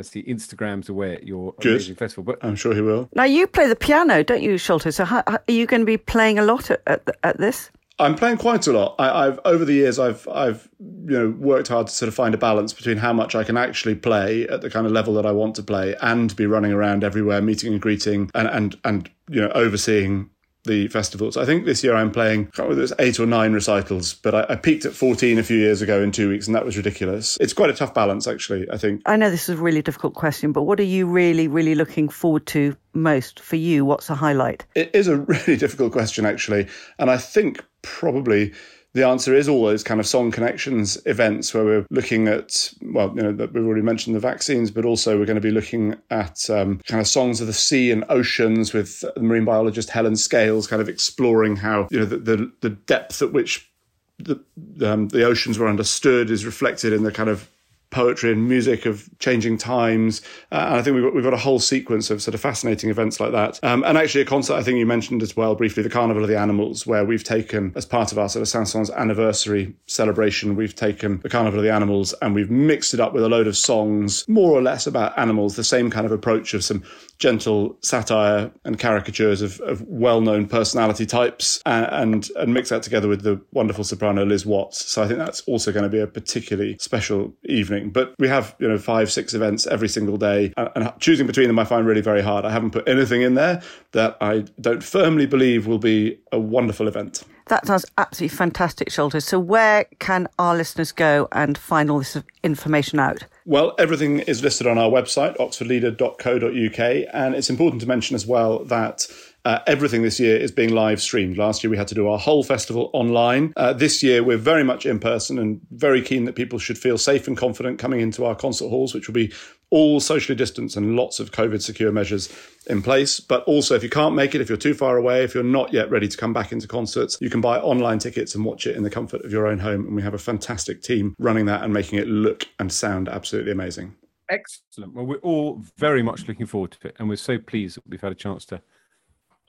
as 0.00 0.12
he 0.12 0.24
Instagrams 0.24 0.88
away 0.88 1.14
at 1.14 1.26
your 1.26 1.54
Good. 1.60 1.74
amazing 1.74 1.94
festival. 1.94 2.24
But 2.24 2.44
I'm 2.44 2.56
sure 2.56 2.74
he 2.74 2.80
will. 2.80 3.08
Now 3.14 3.24
you 3.24 3.46
play 3.46 3.68
the 3.68 3.76
piano, 3.76 4.24
don't 4.24 4.42
you, 4.42 4.58
Sholto? 4.58 4.90
So 4.90 5.04
how, 5.04 5.22
are 5.26 5.42
you 5.46 5.66
going 5.66 5.82
to 5.82 5.86
be 5.86 5.96
playing 5.96 6.38
a 6.38 6.42
lot 6.42 6.70
at, 6.70 6.82
at, 6.86 7.08
at 7.22 7.38
this? 7.38 7.70
I'm 8.00 8.14
playing 8.14 8.38
quite 8.38 8.66
a 8.66 8.72
lot. 8.72 8.94
I, 8.98 9.26
have 9.26 9.40
over 9.44 9.64
the 9.64 9.74
years, 9.74 9.98
I've 9.98 10.26
I've 10.28 10.68
you 10.80 11.18
know 11.18 11.30
worked 11.38 11.68
hard 11.68 11.88
to 11.88 11.92
sort 11.92 12.08
of 12.08 12.14
find 12.14 12.34
a 12.34 12.38
balance 12.38 12.72
between 12.72 12.96
how 12.96 13.12
much 13.12 13.34
I 13.34 13.44
can 13.44 13.58
actually 13.58 13.94
play 13.94 14.48
at 14.48 14.62
the 14.62 14.70
kind 14.70 14.86
of 14.86 14.92
level 14.92 15.12
that 15.14 15.26
I 15.26 15.32
want 15.32 15.54
to 15.56 15.62
play, 15.62 15.94
and 16.00 16.34
be 16.34 16.46
running 16.46 16.72
around 16.72 17.04
everywhere, 17.04 17.42
meeting 17.42 17.74
and 17.74 17.80
greeting, 17.80 18.30
and 18.34 18.48
and 18.48 18.76
and 18.84 19.10
you 19.28 19.42
know 19.42 19.50
overseeing 19.50 20.30
the 20.64 20.88
festivals. 20.88 21.36
I 21.36 21.44
think 21.44 21.64
this 21.64 21.82
year 21.82 21.94
I'm 21.94 22.10
playing, 22.10 22.40
I 22.40 22.44
can't 22.44 22.58
remember 22.58 22.80
it 22.80 22.82
was 22.82 22.92
eight 22.98 23.18
or 23.18 23.26
nine 23.26 23.52
recitals, 23.52 24.14
but 24.14 24.34
I, 24.34 24.46
I, 24.50 24.56
peaked 24.56 24.84
at 24.84 24.92
14 24.92 25.38
a 25.38 25.42
few 25.42 25.56
years 25.56 25.80
ago 25.80 26.02
in 26.02 26.12
two 26.12 26.28
weeks, 26.28 26.46
and 26.46 26.54
that 26.54 26.64
was 26.64 26.76
ridiculous. 26.76 27.38
It's 27.40 27.52
quite 27.52 27.70
a 27.70 27.74
tough 27.74 27.94
balance, 27.94 28.26
actually, 28.26 28.66
I 28.70 28.76
think. 28.76 29.02
I 29.06 29.16
know 29.16 29.30
this 29.30 29.48
is 29.48 29.58
a 29.58 29.62
really 29.62 29.82
difficult 29.82 30.14
question, 30.14 30.52
but 30.52 30.62
what 30.62 30.78
are 30.78 30.84
you 30.84 31.06
really, 31.06 31.48
really 31.48 31.74
looking 31.74 32.08
forward 32.08 32.46
to 32.48 32.76
most 32.92 33.40
for 33.40 33.56
you? 33.56 33.84
What's 33.84 34.10
a 34.10 34.14
highlight? 34.14 34.66
It 34.74 34.90
is 34.94 35.08
a 35.08 35.16
really 35.18 35.56
difficult 35.56 35.92
question, 35.92 36.26
actually. 36.26 36.68
And 36.98 37.10
I 37.10 37.16
think 37.16 37.64
probably 37.82 38.52
the 38.92 39.06
answer 39.06 39.34
is 39.34 39.48
all 39.48 39.64
those 39.64 39.84
kind 39.84 40.00
of 40.00 40.06
song 40.06 40.30
connections 40.30 41.00
events 41.06 41.54
where 41.54 41.64
we're 41.64 41.86
looking 41.90 42.26
at, 42.26 42.72
well, 42.82 43.12
you 43.14 43.22
know, 43.22 43.32
that 43.32 43.52
we've 43.52 43.64
already 43.64 43.82
mentioned 43.82 44.16
the 44.16 44.20
vaccines, 44.20 44.70
but 44.70 44.84
also 44.84 45.18
we're 45.18 45.26
going 45.26 45.36
to 45.36 45.40
be 45.40 45.52
looking 45.52 45.94
at 46.10 46.50
um, 46.50 46.80
kind 46.86 47.00
of 47.00 47.06
songs 47.06 47.40
of 47.40 47.46
the 47.46 47.52
sea 47.52 47.92
and 47.92 48.04
oceans 48.08 48.72
with 48.72 49.00
the 49.00 49.20
marine 49.20 49.44
biologist 49.44 49.90
Helen 49.90 50.16
Scales, 50.16 50.66
kind 50.66 50.82
of 50.82 50.88
exploring 50.88 51.56
how, 51.56 51.86
you 51.90 52.00
know, 52.00 52.04
the, 52.04 52.16
the, 52.16 52.52
the 52.62 52.70
depth 52.70 53.22
at 53.22 53.32
which 53.32 53.70
the, 54.18 54.40
um, 54.82 55.08
the 55.08 55.24
oceans 55.24 55.58
were 55.58 55.68
understood 55.68 56.30
is 56.30 56.44
reflected 56.44 56.92
in 56.92 57.04
the 57.04 57.12
kind 57.12 57.28
of 57.28 57.48
poetry 57.90 58.32
and 58.32 58.48
music 58.48 58.86
of 58.86 59.08
changing 59.18 59.58
times. 59.58 60.22
Uh, 60.52 60.66
and 60.68 60.76
I 60.76 60.82
think 60.82 60.94
we've 60.94 61.04
got, 61.04 61.14
we've 61.14 61.24
got 61.24 61.34
a 61.34 61.38
whole 61.38 61.58
sequence 61.58 62.10
of 62.10 62.22
sort 62.22 62.34
of 62.34 62.40
fascinating 62.40 62.90
events 62.90 63.20
like 63.20 63.32
that. 63.32 63.58
Um, 63.62 63.84
and 63.84 63.98
actually, 63.98 64.22
a 64.22 64.24
concert 64.24 64.54
I 64.54 64.62
think 64.62 64.78
you 64.78 64.86
mentioned 64.86 65.22
as 65.22 65.36
well 65.36 65.54
briefly, 65.54 65.82
the 65.82 65.90
Carnival 65.90 66.22
of 66.22 66.28
the 66.28 66.38
Animals, 66.38 66.86
where 66.86 67.04
we've 67.04 67.24
taken, 67.24 67.72
as 67.74 67.84
part 67.84 68.12
of 68.12 68.18
our 68.18 68.28
sort 68.28 68.42
of 68.42 68.48
Saint-Saëns 68.48 68.94
anniversary 68.96 69.74
celebration, 69.86 70.56
we've 70.56 70.74
taken 70.74 71.20
the 71.20 71.28
Carnival 71.28 71.58
of 71.60 71.64
the 71.64 71.72
Animals 71.72 72.14
and 72.22 72.34
we've 72.34 72.50
mixed 72.50 72.94
it 72.94 73.00
up 73.00 73.12
with 73.12 73.22
a 73.22 73.28
load 73.28 73.46
of 73.46 73.56
songs, 73.56 74.24
more 74.28 74.52
or 74.52 74.62
less 74.62 74.86
about 74.86 75.18
animals, 75.18 75.56
the 75.56 75.64
same 75.64 75.90
kind 75.90 76.06
of 76.06 76.12
approach 76.12 76.54
of 76.54 76.64
some 76.64 76.82
gentle 77.18 77.76
satire 77.82 78.50
and 78.64 78.78
caricatures 78.78 79.42
of, 79.42 79.60
of 79.60 79.82
well-known 79.82 80.46
personality 80.46 81.04
types 81.04 81.60
and, 81.66 81.86
and, 81.92 82.28
and 82.36 82.54
mix 82.54 82.70
that 82.70 82.82
together 82.82 83.08
with 83.08 83.22
the 83.22 83.40
wonderful 83.52 83.84
soprano 83.84 84.24
Liz 84.24 84.46
Watts. 84.46 84.86
So 84.86 85.02
I 85.02 85.06
think 85.06 85.18
that's 85.18 85.42
also 85.42 85.70
going 85.72 85.82
to 85.82 85.90
be 85.90 86.00
a 86.00 86.06
particularly 86.06 86.76
special 86.78 87.34
evening 87.44 87.79
but 87.88 88.14
we 88.18 88.28
have, 88.28 88.54
you 88.58 88.68
know, 88.68 88.78
five, 88.78 89.10
six 89.10 89.32
events 89.32 89.66
every 89.66 89.88
single 89.88 90.18
day. 90.18 90.52
Uh, 90.56 90.68
and, 90.74 90.84
and 90.84 91.00
choosing 91.00 91.26
between 91.26 91.48
them, 91.48 91.58
I 91.58 91.64
find 91.64 91.86
really 91.86 92.02
very 92.02 92.22
hard. 92.22 92.44
I 92.44 92.50
haven't 92.50 92.72
put 92.72 92.86
anything 92.88 93.22
in 93.22 93.34
there 93.34 93.62
that 93.92 94.16
I 94.20 94.44
don't 94.60 94.84
firmly 94.84 95.26
believe 95.26 95.66
will 95.66 95.78
be 95.78 96.18
a 96.32 96.38
wonderful 96.38 96.86
event. 96.86 97.24
That 97.50 97.66
sounds 97.66 97.84
absolutely 97.98 98.36
fantastic, 98.36 98.90
Sholto. 98.90 99.18
So, 99.18 99.40
where 99.40 99.84
can 99.98 100.28
our 100.38 100.56
listeners 100.56 100.92
go 100.92 101.26
and 101.32 101.58
find 101.58 101.90
all 101.90 101.98
this 101.98 102.16
information 102.44 103.00
out? 103.00 103.24
Well, 103.44 103.74
everything 103.76 104.20
is 104.20 104.40
listed 104.40 104.68
on 104.68 104.78
our 104.78 104.88
website, 104.88 105.36
oxfordlieder.co.uk. 105.38 107.08
And 107.12 107.34
it's 107.34 107.50
important 107.50 107.80
to 107.82 107.88
mention 107.88 108.14
as 108.14 108.24
well 108.24 108.64
that 108.66 109.08
uh, 109.44 109.60
everything 109.66 110.02
this 110.02 110.20
year 110.20 110.36
is 110.36 110.52
being 110.52 110.70
live 110.70 111.00
streamed. 111.00 111.36
Last 111.36 111.64
year 111.64 111.70
we 111.70 111.76
had 111.76 111.88
to 111.88 111.94
do 111.94 112.08
our 112.08 112.18
whole 112.18 112.42
festival 112.42 112.90
online. 112.92 113.52
Uh, 113.56 113.72
this 113.72 114.02
year 114.02 114.22
we're 114.22 114.36
very 114.36 114.64
much 114.64 114.86
in 114.86 114.98
person 114.98 115.38
and 115.38 115.60
very 115.70 116.02
keen 116.02 116.24
that 116.24 116.34
people 116.34 116.58
should 116.58 116.78
feel 116.78 116.98
safe 116.98 117.26
and 117.26 117.36
confident 117.36 117.78
coming 117.78 118.00
into 118.00 118.24
our 118.24 118.34
concert 118.34 118.68
halls, 118.68 118.94
which 118.94 119.08
will 119.08 119.14
be 119.14 119.32
all 119.70 120.00
socially 120.00 120.36
distanced 120.36 120.76
and 120.76 120.96
lots 120.96 121.20
of 121.20 121.30
COVID 121.30 121.62
secure 121.62 121.92
measures 121.92 122.28
in 122.66 122.82
place. 122.82 123.20
But 123.20 123.44
also, 123.44 123.74
if 123.74 123.82
you 123.82 123.88
can't 123.88 124.14
make 124.14 124.34
it, 124.34 124.40
if 124.40 124.48
you're 124.48 124.58
too 124.58 124.74
far 124.74 124.96
away, 124.96 125.22
if 125.22 125.34
you're 125.34 125.44
not 125.44 125.72
yet 125.72 125.90
ready 125.90 126.08
to 126.08 126.16
come 126.16 126.32
back 126.32 126.52
into 126.52 126.66
concerts, 126.66 127.16
you 127.20 127.30
can 127.30 127.40
buy 127.40 127.58
online 127.58 128.00
tickets 128.00 128.34
and 128.34 128.44
watch 128.44 128.66
it 128.66 128.76
in 128.76 128.82
the 128.82 128.90
comfort 128.90 129.24
of 129.24 129.32
your 129.32 129.46
own 129.46 129.60
home. 129.60 129.86
And 129.86 129.94
we 129.94 130.02
have 130.02 130.14
a 130.14 130.18
fantastic 130.18 130.82
team 130.82 131.14
running 131.18 131.46
that 131.46 131.62
and 131.62 131.72
making 131.72 131.98
it 131.98 132.08
look 132.08 132.46
and 132.58 132.72
sound 132.72 133.08
absolutely 133.08 133.52
amazing. 133.52 133.94
Excellent. 134.28 134.94
Well, 134.94 135.06
we're 135.06 135.16
all 135.18 135.62
very 135.76 136.02
much 136.02 136.28
looking 136.28 136.46
forward 136.46 136.72
to 136.72 136.88
it. 136.88 136.96
And 136.98 137.08
we're 137.08 137.16
so 137.16 137.38
pleased 137.38 137.76
that 137.76 137.84
we've 137.88 138.00
had 138.00 138.12
a 138.12 138.16
chance 138.16 138.44
to 138.46 138.62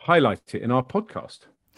highlight 0.01 0.55
it 0.55 0.61
in 0.61 0.71
our 0.71 0.83
podcast. 0.83 1.39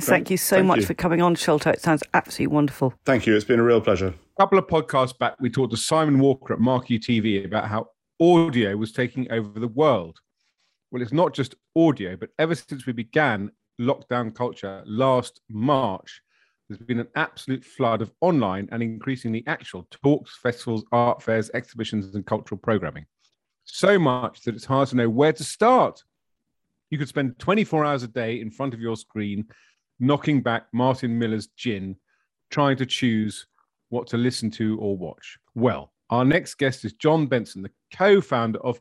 Thank 0.00 0.30
you 0.30 0.36
so 0.36 0.56
Thank 0.56 0.66
much 0.66 0.80
you. 0.80 0.86
for 0.86 0.94
coming 0.94 1.20
on, 1.20 1.34
Sholto. 1.34 1.70
It 1.70 1.80
sounds 1.80 2.02
absolutely 2.14 2.54
wonderful. 2.54 2.94
Thank 3.04 3.26
you. 3.26 3.34
It's 3.34 3.44
been 3.44 3.60
a 3.60 3.64
real 3.64 3.80
pleasure. 3.80 4.08
A 4.08 4.42
couple 4.42 4.58
of 4.58 4.66
podcasts 4.66 5.18
back, 5.18 5.34
we 5.40 5.50
talked 5.50 5.72
to 5.72 5.76
Simon 5.76 6.20
Walker 6.20 6.54
at 6.54 6.60
Marquee 6.60 6.98
TV 6.98 7.44
about 7.44 7.68
how 7.68 7.88
audio 8.20 8.76
was 8.76 8.92
taking 8.92 9.30
over 9.32 9.58
the 9.58 9.68
world. 9.68 10.18
Well, 10.90 11.02
it's 11.02 11.12
not 11.12 11.34
just 11.34 11.56
audio, 11.76 12.16
but 12.16 12.30
ever 12.38 12.54
since 12.54 12.86
we 12.86 12.92
began 12.92 13.50
lockdown 13.80 14.34
culture 14.34 14.82
last 14.86 15.40
March, 15.50 16.22
there's 16.68 16.78
been 16.78 17.00
an 17.00 17.08
absolute 17.16 17.64
flood 17.64 18.00
of 18.00 18.12
online 18.20 18.68
and 18.70 18.82
increasingly 18.82 19.42
actual 19.46 19.86
talks, 19.90 20.38
festivals, 20.38 20.84
art 20.92 21.22
fairs, 21.22 21.50
exhibitions, 21.52 22.14
and 22.14 22.26
cultural 22.26 22.58
programming. 22.58 23.06
So 23.64 23.98
much 23.98 24.42
that 24.42 24.54
it's 24.54 24.64
hard 24.64 24.88
to 24.90 24.96
know 24.96 25.10
where 25.10 25.32
to 25.32 25.44
start. 25.44 26.02
You 26.90 26.98
could 26.98 27.08
spend 27.08 27.38
24 27.38 27.84
hours 27.84 28.02
a 28.02 28.08
day 28.08 28.40
in 28.40 28.50
front 28.50 28.74
of 28.74 28.80
your 28.80 28.96
screen, 28.96 29.46
knocking 30.00 30.42
back 30.42 30.66
Martin 30.72 31.18
Miller's 31.18 31.48
gin, 31.48 31.96
trying 32.50 32.76
to 32.78 32.86
choose 32.86 33.46
what 33.90 34.06
to 34.08 34.16
listen 34.16 34.50
to 34.52 34.78
or 34.78 34.96
watch. 34.96 35.38
Well, 35.54 35.92
our 36.10 36.24
next 36.24 36.54
guest 36.54 36.84
is 36.84 36.94
John 36.94 37.26
Benson, 37.26 37.62
the 37.62 37.70
co 37.94 38.20
founder 38.20 38.58
of 38.60 38.80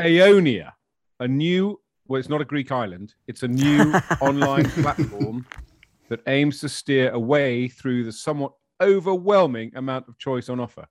Aeonia, 0.00 0.72
a 1.18 1.28
new, 1.28 1.80
well, 2.06 2.18
it's 2.18 2.28
not 2.28 2.40
a 2.40 2.44
Greek 2.46 2.72
island, 2.72 3.14
it's 3.26 3.42
a 3.42 3.48
new 3.48 3.92
online 4.20 4.68
platform 4.70 5.46
that 6.08 6.20
aims 6.26 6.60
to 6.60 6.68
steer 6.68 7.10
away 7.12 7.68
through 7.68 8.04
the 8.04 8.12
somewhat 8.12 8.52
overwhelming 8.82 9.72
amount 9.76 10.08
of 10.08 10.18
choice 10.18 10.48
on 10.48 10.60
offer. 10.60 10.86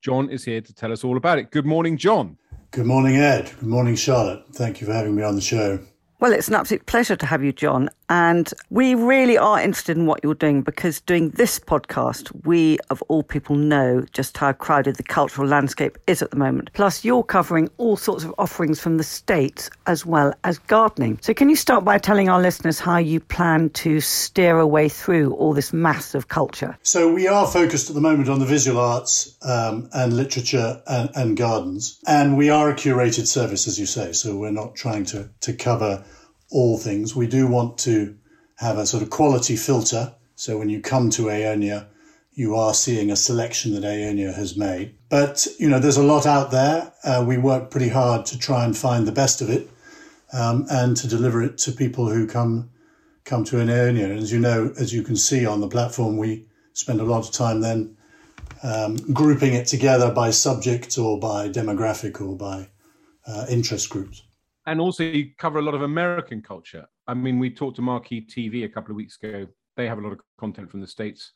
John 0.00 0.30
is 0.30 0.44
here 0.44 0.62
to 0.62 0.72
tell 0.72 0.92
us 0.92 1.04
all 1.04 1.16
about 1.18 1.38
it. 1.38 1.50
Good 1.50 1.66
morning, 1.66 1.98
John. 1.98 2.38
Good 2.70 2.86
morning, 2.86 3.16
Ed. 3.16 3.52
Good 3.60 3.68
morning, 3.68 3.96
Charlotte. 3.96 4.44
Thank 4.52 4.80
you 4.80 4.86
for 4.86 4.94
having 4.94 5.14
me 5.14 5.22
on 5.22 5.34
the 5.34 5.42
show. 5.42 5.78
Well, 6.20 6.32
it's 6.32 6.48
an 6.48 6.54
absolute 6.54 6.86
pleasure 6.86 7.16
to 7.16 7.26
have 7.26 7.44
you, 7.44 7.52
John. 7.52 7.90
And 8.10 8.52
we 8.70 8.96
really 8.96 9.38
are 9.38 9.60
interested 9.60 9.96
in 9.96 10.04
what 10.04 10.18
you're 10.24 10.34
doing 10.34 10.62
because 10.62 11.00
doing 11.00 11.30
this 11.30 11.60
podcast, 11.60 12.32
we 12.44 12.76
of 12.90 13.02
all 13.06 13.22
people 13.22 13.54
know 13.54 14.04
just 14.12 14.36
how 14.36 14.52
crowded 14.52 14.96
the 14.96 15.04
cultural 15.04 15.46
landscape 15.46 15.96
is 16.08 16.20
at 16.20 16.32
the 16.32 16.36
moment. 16.36 16.72
Plus, 16.72 17.04
you're 17.04 17.22
covering 17.22 17.70
all 17.78 17.96
sorts 17.96 18.24
of 18.24 18.34
offerings 18.36 18.80
from 18.80 18.96
the 18.96 19.04
States 19.04 19.70
as 19.86 20.04
well 20.04 20.34
as 20.42 20.58
gardening. 20.58 21.20
So, 21.22 21.32
can 21.32 21.48
you 21.48 21.54
start 21.54 21.84
by 21.84 21.98
telling 21.98 22.28
our 22.28 22.40
listeners 22.40 22.80
how 22.80 22.98
you 22.98 23.20
plan 23.20 23.70
to 23.70 24.00
steer 24.00 24.58
a 24.58 24.66
way 24.66 24.88
through 24.88 25.34
all 25.34 25.52
this 25.52 25.72
mass 25.72 26.16
of 26.16 26.26
culture? 26.26 26.76
So, 26.82 27.12
we 27.12 27.28
are 27.28 27.46
focused 27.46 27.90
at 27.90 27.94
the 27.94 28.00
moment 28.00 28.28
on 28.28 28.40
the 28.40 28.44
visual 28.44 28.80
arts 28.80 29.36
um, 29.42 29.88
and 29.94 30.12
literature 30.12 30.82
and, 30.88 31.10
and 31.14 31.36
gardens. 31.36 32.00
And 32.08 32.36
we 32.36 32.50
are 32.50 32.70
a 32.70 32.74
curated 32.74 33.28
service, 33.28 33.68
as 33.68 33.78
you 33.78 33.86
say. 33.86 34.10
So, 34.12 34.36
we're 34.36 34.50
not 34.50 34.74
trying 34.74 35.04
to, 35.06 35.30
to 35.42 35.52
cover 35.52 36.04
all 36.50 36.78
things. 36.78 37.14
We 37.14 37.26
do 37.26 37.46
want 37.46 37.78
to 37.78 38.16
have 38.56 38.76
a 38.76 38.86
sort 38.86 39.02
of 39.02 39.10
quality 39.10 39.56
filter. 39.56 40.14
So 40.34 40.58
when 40.58 40.68
you 40.68 40.80
come 40.80 41.10
to 41.10 41.24
Aonia, 41.24 41.86
you 42.32 42.54
are 42.54 42.74
seeing 42.74 43.10
a 43.10 43.16
selection 43.16 43.74
that 43.74 43.82
Aonia 43.82 44.34
has 44.34 44.56
made. 44.56 44.94
But, 45.08 45.46
you 45.58 45.68
know, 45.68 45.78
there's 45.78 45.96
a 45.96 46.02
lot 46.02 46.26
out 46.26 46.50
there. 46.50 46.92
Uh, 47.04 47.24
we 47.26 47.38
work 47.38 47.70
pretty 47.70 47.88
hard 47.88 48.26
to 48.26 48.38
try 48.38 48.64
and 48.64 48.76
find 48.76 49.06
the 49.06 49.12
best 49.12 49.40
of 49.40 49.50
it 49.50 49.68
um, 50.32 50.66
and 50.70 50.96
to 50.96 51.08
deliver 51.08 51.42
it 51.42 51.58
to 51.58 51.72
people 51.72 52.08
who 52.08 52.26
come 52.26 52.70
come 53.24 53.44
to 53.44 53.56
Aonia. 53.56 54.04
And 54.04 54.18
as 54.18 54.32
you 54.32 54.40
know, 54.40 54.72
as 54.78 54.92
you 54.92 55.02
can 55.02 55.14
see 55.14 55.44
on 55.44 55.60
the 55.60 55.68
platform, 55.68 56.16
we 56.16 56.46
spend 56.72 57.00
a 57.00 57.04
lot 57.04 57.26
of 57.26 57.32
time 57.32 57.60
then 57.60 57.96
um, 58.62 58.96
grouping 59.12 59.52
it 59.54 59.66
together 59.66 60.10
by 60.10 60.30
subject 60.30 60.96
or 60.98 61.18
by 61.18 61.48
demographic 61.48 62.20
or 62.20 62.34
by 62.34 62.68
uh, 63.26 63.46
interest 63.48 63.90
groups 63.90 64.22
and 64.66 64.80
also 64.80 65.04
you 65.04 65.30
cover 65.38 65.58
a 65.58 65.62
lot 65.62 65.74
of 65.74 65.82
American 65.82 66.42
culture. 66.42 66.86
I 67.06 67.14
mean, 67.14 67.38
we 67.38 67.50
talked 67.50 67.76
to 67.76 67.82
Marquee 67.82 68.26
TV 68.26 68.64
a 68.64 68.68
couple 68.68 68.90
of 68.90 68.96
weeks 68.96 69.18
ago. 69.22 69.46
They 69.76 69.86
have 69.86 69.98
a 69.98 70.02
lot 70.02 70.12
of 70.12 70.20
content 70.38 70.70
from 70.70 70.80
the 70.80 70.86
states. 70.86 71.32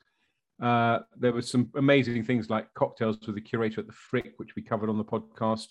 Uh, 0.63 1.01
there 1.17 1.33
were 1.33 1.43
some 1.43 1.71
amazing 1.77 2.25
things 2.25 2.49
like 2.49 2.73
cocktails 2.75 3.19
with 3.27 3.35
the 3.35 3.41
curator 3.41 3.81
at 3.81 3.87
the 3.87 3.93
Frick, 3.93 4.35
which 4.37 4.55
we 4.55 4.63
covered 4.63 4.89
on 4.89 4.99
the 4.99 5.05
podcast. 5.05 5.69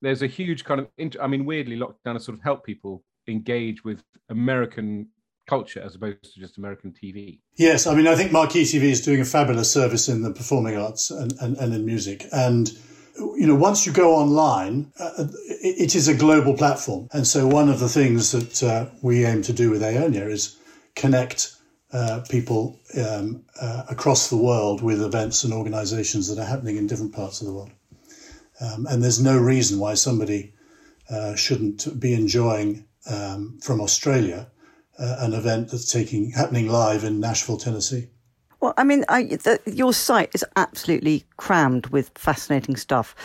There's 0.00 0.22
a 0.22 0.26
huge 0.26 0.64
kind 0.64 0.80
of, 0.80 0.88
I 1.20 1.26
mean, 1.26 1.44
weirdly, 1.44 1.76
lockdown 1.76 2.14
has 2.14 2.24
sort 2.24 2.36
of 2.36 2.42
helped 2.42 2.66
people 2.66 3.04
engage 3.28 3.84
with 3.84 4.02
American 4.28 5.08
culture 5.48 5.80
as 5.80 5.94
opposed 5.94 6.34
to 6.34 6.40
just 6.40 6.58
American 6.58 6.92
TV. 6.92 7.40
Yes, 7.56 7.86
I 7.86 7.94
mean, 7.94 8.06
I 8.06 8.14
think 8.14 8.32
Marquee 8.32 8.64
TV 8.64 8.84
is 8.84 9.00
doing 9.00 9.20
a 9.20 9.24
fabulous 9.24 9.72
service 9.72 10.08
in 10.08 10.22
the 10.22 10.32
performing 10.32 10.76
arts 10.76 11.10
and, 11.10 11.32
and, 11.40 11.56
and 11.56 11.74
in 11.74 11.84
music. 11.84 12.26
And 12.32 12.70
you 13.16 13.46
know, 13.46 13.54
once 13.54 13.86
you 13.86 13.92
go 13.92 14.14
online, 14.14 14.92
uh, 14.98 15.26
it 15.62 15.94
is 15.94 16.08
a 16.08 16.14
global 16.14 16.54
platform. 16.54 17.08
And 17.12 17.26
so 17.26 17.46
one 17.46 17.68
of 17.68 17.80
the 17.80 17.88
things 17.88 18.32
that 18.32 18.62
uh, 18.62 18.86
we 19.02 19.24
aim 19.24 19.42
to 19.42 19.52
do 19.52 19.70
with 19.70 19.82
Aonia 19.82 20.30
is 20.30 20.56
connect 20.94 21.54
uh, 21.92 22.22
people 22.28 22.78
um, 22.98 23.44
uh, 23.60 23.84
across 23.90 24.30
the 24.30 24.36
world 24.36 24.82
with 24.82 25.02
events 25.02 25.44
and 25.44 25.52
organizations 25.52 26.28
that 26.28 26.40
are 26.40 26.46
happening 26.46 26.76
in 26.76 26.86
different 26.86 27.14
parts 27.14 27.40
of 27.40 27.46
the 27.46 27.52
world. 27.52 27.70
Um, 28.60 28.86
and 28.86 29.02
there's 29.02 29.22
no 29.22 29.38
reason 29.38 29.78
why 29.78 29.94
somebody 29.94 30.54
uh, 31.10 31.34
shouldn't 31.34 32.00
be 32.00 32.14
enjoying 32.14 32.86
um, 33.10 33.58
from 33.60 33.80
Australia 33.80 34.50
uh, 34.98 35.16
an 35.20 35.34
event 35.34 35.70
that's 35.70 35.90
taking 35.90 36.30
happening 36.30 36.68
live 36.68 37.04
in 37.04 37.20
Nashville, 37.20 37.56
Tennessee. 37.56 38.08
Well, 38.62 38.74
I 38.76 38.84
mean, 38.84 39.04
I, 39.08 39.24
the, 39.24 39.60
your 39.66 39.92
site 39.92 40.30
is 40.34 40.44
absolutely 40.54 41.24
crammed 41.36 41.88
with 41.88 42.12
fascinating 42.14 42.76
stuff. 42.76 43.16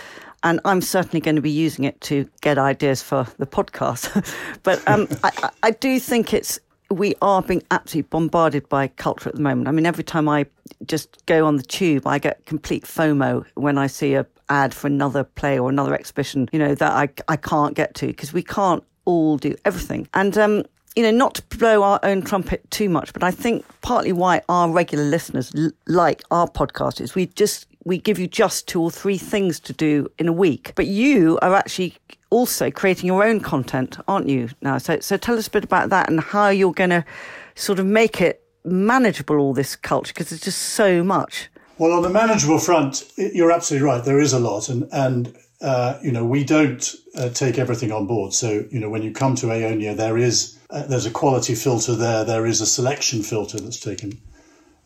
And 0.42 0.60
I'm 0.66 0.82
certainly 0.82 1.20
going 1.20 1.36
to 1.36 1.44
be 1.44 1.52
using 1.52 1.86
it 1.86 2.02
to 2.02 2.28
get 2.42 2.58
ideas 2.58 3.04
for 3.04 3.28
the 3.38 3.46
podcast. 3.46 4.12
but 4.64 4.86
um, 4.88 5.08
I, 5.24 5.52
I 5.62 5.72
do 5.72 6.00
think 6.00 6.34
it's 6.34 6.60
we 6.90 7.14
are 7.22 7.44
being 7.44 7.62
absolutely 7.70 8.08
bombarded 8.10 8.68
by 8.68 8.88
culture 8.88 9.30
at 9.30 9.36
the 9.36 9.42
moment. 9.42 9.68
I 9.68 9.72
mean, 9.72 9.86
every 9.86 10.04
time 10.04 10.28
I 10.28 10.48
just 10.88 11.24
go 11.28 11.46
on 11.46 11.58
the 11.58 11.64
tube, 11.64 12.08
I 12.08 12.18
get 12.18 12.46
complete 12.46 12.86
FOMO 12.86 13.46
when 13.56 13.78
I 13.78 13.88
see 13.88 14.16
a 14.16 14.26
ad 14.50 14.74
for 14.74 14.88
another 14.88 15.24
play 15.24 15.60
or 15.60 15.70
another 15.70 15.94
exhibition, 15.94 16.50
you 16.52 16.58
know, 16.58 16.74
that 16.74 16.92
I, 16.92 17.10
I 17.28 17.36
can't 17.36 17.76
get 17.76 17.94
to 17.96 18.08
because 18.08 18.34
we 18.34 18.42
can't 18.42 18.84
all 19.06 19.38
do 19.38 19.54
everything. 19.66 20.08
And 20.14 20.38
um, 20.38 20.64
you 20.98 21.04
know, 21.04 21.12
not 21.12 21.36
to 21.36 21.58
blow 21.58 21.84
our 21.84 22.00
own 22.02 22.24
trumpet 22.24 22.70
too 22.72 22.90
much, 22.90 23.14
but 23.14 23.24
I 23.24 23.30
think 23.30 23.64
partly 23.82 24.12
why 24.12 24.42
our 24.50 24.68
regular 24.68 25.04
listeners 25.04 25.54
l- 25.56 25.70
like 25.86 26.24
our 26.32 26.48
podcast 26.48 27.00
is 27.00 27.14
we 27.14 27.28
just 27.28 27.68
we 27.86 28.00
give 28.00 28.18
you 28.18 28.26
just 28.26 28.68
two 28.68 28.82
or 28.82 28.90
three 28.90 29.20
things 29.20 29.60
to 29.60 29.74
do 29.74 30.10
in 30.18 30.28
a 30.28 30.34
week. 30.34 30.74
But 30.76 30.88
you 30.88 31.38
are 31.44 31.54
actually 31.54 31.96
also 32.32 32.72
creating 32.72 33.06
your 33.06 33.24
own 33.24 33.42
content, 33.42 34.00
aren't 34.08 34.28
you? 34.28 34.50
Now, 34.64 34.80
so 34.80 35.00
so 35.00 35.18
tell 35.18 35.38
us 35.38 35.46
a 35.46 35.52
bit 35.52 35.64
about 35.64 35.92
that 35.92 36.10
and 36.10 36.20
how 36.20 36.50
you're 36.50 36.74
going 36.74 36.90
to 36.90 37.06
sort 37.54 37.78
of 37.78 37.86
make 37.86 38.20
it 38.20 38.44
manageable 38.66 39.38
all 39.38 39.54
this 39.54 39.76
culture 39.76 40.14
because 40.16 40.32
it's 40.32 40.46
just 40.46 40.60
so 40.60 41.04
much. 41.04 41.48
Well, 41.78 41.92
on 41.92 42.02
the 42.02 42.10
manageable 42.10 42.58
front, 42.58 43.04
you're 43.18 43.52
absolutely 43.52 43.86
right. 43.86 44.04
There 44.04 44.20
is 44.20 44.34
a 44.34 44.40
lot, 44.40 44.68
and 44.68 44.90
and 44.92 45.38
uh, 45.62 46.00
you 46.02 46.12
know 46.12 46.26
we 46.26 46.44
don't 46.44 46.92
uh, 47.16 47.30
take 47.30 47.60
everything 47.60 47.92
on 47.92 48.08
board. 48.08 48.34
So 48.34 48.66
you 48.72 48.80
know 48.80 48.90
when 48.90 49.04
you 49.04 49.12
come 49.12 49.36
to 49.36 49.46
Aonia, 49.46 49.96
there 49.96 50.18
is 50.18 50.57
uh, 50.70 50.86
there's 50.88 51.06
a 51.06 51.12
quality 51.12 51.56
filter 51.56 51.96
there. 51.96 52.24
There 52.24 52.46
is 52.46 52.62
a 52.62 52.66
selection 52.66 53.24
filter 53.24 53.60
that's 53.60 53.80
taken 53.80 54.22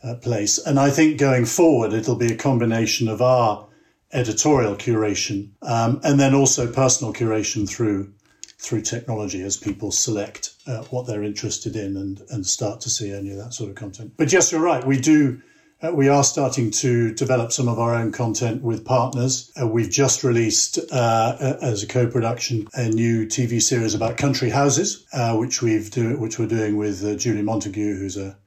uh, 0.04 0.16
place. 0.16 0.58
And 0.58 0.80
I 0.80 0.90
think 0.90 1.20
going 1.20 1.46
forward, 1.46 1.94
it'll 1.94 2.16
be 2.16 2.32
a 2.32 2.38
combination 2.38 3.08
of 3.08 3.22
our 3.22 3.68
editorial 4.14 4.76
curation 4.76 5.50
um, 5.62 6.02
and 6.04 6.20
then 6.20 6.34
also 6.34 6.72
personal 6.72 7.14
curation 7.14 7.68
through 7.68 8.14
through 8.58 8.82
technology 8.82 9.42
as 9.42 9.58
people 9.58 9.92
select 9.92 10.54
uh, 10.68 10.84
what 10.92 11.08
they're 11.08 11.24
interested 11.24 11.76
in 11.76 11.98
and, 11.98 12.22
and 12.30 12.46
start 12.46 12.80
to 12.80 12.92
see 12.92 13.12
any 13.12 13.32
of 13.32 13.38
that 13.38 13.52
sort 13.56 13.72
of 13.72 13.76
content. 13.76 14.14
But 14.18 14.32
yes, 14.32 14.52
you're 14.52 14.62
right. 14.62 14.86
We 14.86 15.00
do 15.00 15.42
uh, 15.84 15.92
we 15.92 16.08
are 16.08 16.24
starting 16.24 16.70
to 16.70 17.14
develop 17.14 17.52
some 17.52 17.68
of 17.68 17.80
our 17.80 17.96
own 17.96 18.12
content 18.12 18.62
with 18.62 18.86
partners. 18.86 19.52
Uh, 19.60 19.68
we've 19.68 19.90
just 19.90 20.24
released, 20.24 20.78
uh, 20.92 21.58
as 21.62 21.82
a 21.82 21.88
co-production, 21.88 22.68
a 22.74 22.90
new 22.90 23.26
TV 23.26 23.62
series 23.62 23.96
about 23.96 24.18
country 24.18 24.50
houses, 24.50 25.06
uh, 25.14 25.36
which 25.36 25.62
we've 25.62 25.90
do, 25.90 26.18
which 26.18 26.38
we're 26.38 26.48
doing 26.48 26.78
with 26.78 27.04
uh, 27.04 27.16
Julie 27.16 27.42
Montagu, 27.42 27.98
who's 27.98 28.18
a 28.18 28.38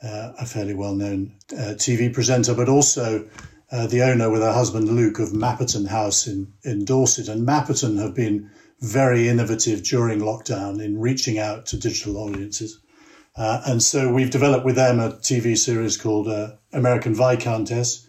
uh, 0.00 0.32
a 0.38 0.46
fairly 0.46 0.74
well-known 0.74 1.34
TV 1.48 2.14
presenter, 2.14 2.54
but 2.54 2.68
also 2.68 3.28
the 3.72 4.00
owner 4.00 4.30
with 4.30 4.42
her 4.42 4.52
husband 4.52 4.88
Luke 4.88 5.18
of 5.18 5.30
Mapperton 5.30 5.88
House 5.88 6.28
in 6.28 6.52
in 6.62 6.84
Dorset. 6.84 7.26
And 7.26 7.44
Mapperton 7.44 7.98
have 8.00 8.14
been 8.14 8.48
very 8.80 9.28
innovative 9.28 9.82
during 9.82 10.20
lockdown 10.20 10.80
in 10.80 11.00
reaching 11.00 11.40
out 11.40 11.66
to 11.66 11.76
digital 11.76 12.16
audiences. 12.16 12.78
Uh, 13.36 13.62
and 13.66 13.82
so 13.82 14.12
we've 14.12 14.30
developed 14.30 14.64
with 14.64 14.76
them 14.76 14.98
a 14.98 15.10
TV 15.10 15.56
series 15.56 15.96
called 15.96 16.28
uh, 16.28 16.52
American 16.72 17.14
Viscountess, 17.14 18.08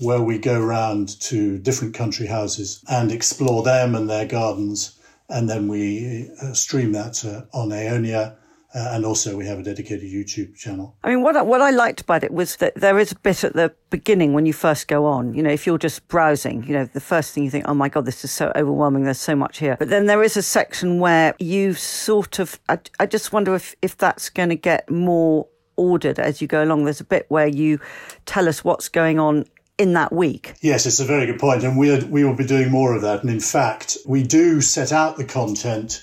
where 0.00 0.20
we 0.20 0.38
go 0.38 0.60
around 0.60 1.20
to 1.20 1.58
different 1.58 1.94
country 1.94 2.26
houses 2.26 2.84
and 2.88 3.12
explore 3.12 3.62
them 3.62 3.94
and 3.94 4.10
their 4.10 4.26
gardens. 4.26 4.98
And 5.28 5.48
then 5.48 5.68
we 5.68 6.30
uh, 6.42 6.52
stream 6.52 6.92
that 6.92 7.24
uh, 7.24 7.42
on 7.56 7.70
Aonia 7.70 8.36
uh, 8.76 8.90
and 8.92 9.06
also, 9.06 9.36
we 9.36 9.46
have 9.46 9.58
a 9.58 9.62
dedicated 9.62 10.10
YouTube 10.10 10.54
channel. 10.54 10.94
I 11.02 11.08
mean, 11.08 11.22
what 11.22 11.34
I, 11.34 11.42
what 11.42 11.62
I 11.62 11.70
liked 11.70 12.02
about 12.02 12.22
it 12.22 12.32
was 12.32 12.56
that 12.56 12.74
there 12.74 12.98
is 12.98 13.10
a 13.10 13.18
bit 13.18 13.42
at 13.42 13.54
the 13.54 13.74
beginning 13.88 14.34
when 14.34 14.44
you 14.44 14.52
first 14.52 14.86
go 14.86 15.06
on. 15.06 15.32
You 15.32 15.42
know, 15.42 15.50
if 15.50 15.66
you're 15.66 15.78
just 15.78 16.06
browsing, 16.08 16.62
you 16.64 16.74
know, 16.74 16.84
the 16.84 17.00
first 17.00 17.32
thing 17.32 17.44
you 17.44 17.50
think, 17.50 17.64
oh 17.66 17.74
my 17.74 17.88
God, 17.88 18.04
this 18.04 18.22
is 18.22 18.30
so 18.30 18.52
overwhelming. 18.54 19.04
There's 19.04 19.18
so 19.18 19.34
much 19.34 19.58
here. 19.58 19.76
But 19.78 19.88
then 19.88 20.04
there 20.04 20.22
is 20.22 20.36
a 20.36 20.42
section 20.42 20.98
where 20.98 21.34
you 21.38 21.72
sort 21.72 22.38
of, 22.38 22.60
I, 22.68 22.78
I 23.00 23.06
just 23.06 23.32
wonder 23.32 23.54
if, 23.54 23.74
if 23.80 23.96
that's 23.96 24.28
going 24.28 24.50
to 24.50 24.56
get 24.56 24.90
more 24.90 25.48
ordered 25.76 26.18
as 26.18 26.42
you 26.42 26.46
go 26.46 26.62
along. 26.62 26.84
There's 26.84 27.00
a 27.00 27.04
bit 27.04 27.24
where 27.28 27.46
you 27.46 27.80
tell 28.26 28.46
us 28.46 28.62
what's 28.62 28.90
going 28.90 29.18
on 29.18 29.46
in 29.78 29.94
that 29.94 30.12
week. 30.12 30.54
Yes, 30.60 30.86
it's 30.86 31.00
a 31.00 31.04
very 31.04 31.26
good 31.26 31.38
point, 31.38 31.62
and 31.62 31.78
we 31.78 31.98
we 32.04 32.24
will 32.24 32.36
be 32.36 32.46
doing 32.46 32.70
more 32.70 32.94
of 32.94 33.02
that. 33.02 33.22
And 33.22 33.30
in 33.30 33.40
fact, 33.40 33.98
we 34.06 34.22
do 34.22 34.60
set 34.60 34.92
out 34.92 35.16
the 35.16 35.24
content 35.24 36.02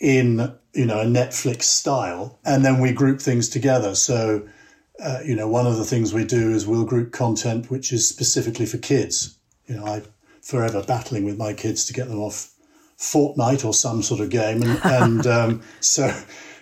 in 0.00 0.54
you 0.72 0.86
know 0.86 1.00
a 1.00 1.04
Netflix 1.04 1.64
style, 1.64 2.38
and 2.44 2.64
then 2.64 2.80
we 2.80 2.92
group 2.92 3.20
things 3.20 3.48
together. 3.48 3.94
So, 3.94 4.48
uh, 5.02 5.20
you 5.24 5.36
know, 5.36 5.48
one 5.48 5.66
of 5.66 5.76
the 5.76 5.84
things 5.84 6.12
we 6.12 6.24
do 6.24 6.50
is 6.50 6.66
we'll 6.66 6.84
group 6.84 7.12
content 7.12 7.70
which 7.70 7.92
is 7.92 8.08
specifically 8.08 8.66
for 8.66 8.78
kids. 8.78 9.38
You 9.66 9.76
know, 9.76 9.86
I 9.86 10.02
forever 10.42 10.82
battling 10.82 11.24
with 11.24 11.38
my 11.38 11.52
kids 11.52 11.86
to 11.86 11.92
get 11.92 12.08
them 12.08 12.20
off 12.20 12.52
Fortnite 12.98 13.64
or 13.64 13.72
some 13.72 14.02
sort 14.02 14.20
of 14.20 14.30
game, 14.30 14.62
and, 14.62 14.80
and 14.84 15.26
um, 15.26 15.62
so 15.80 16.14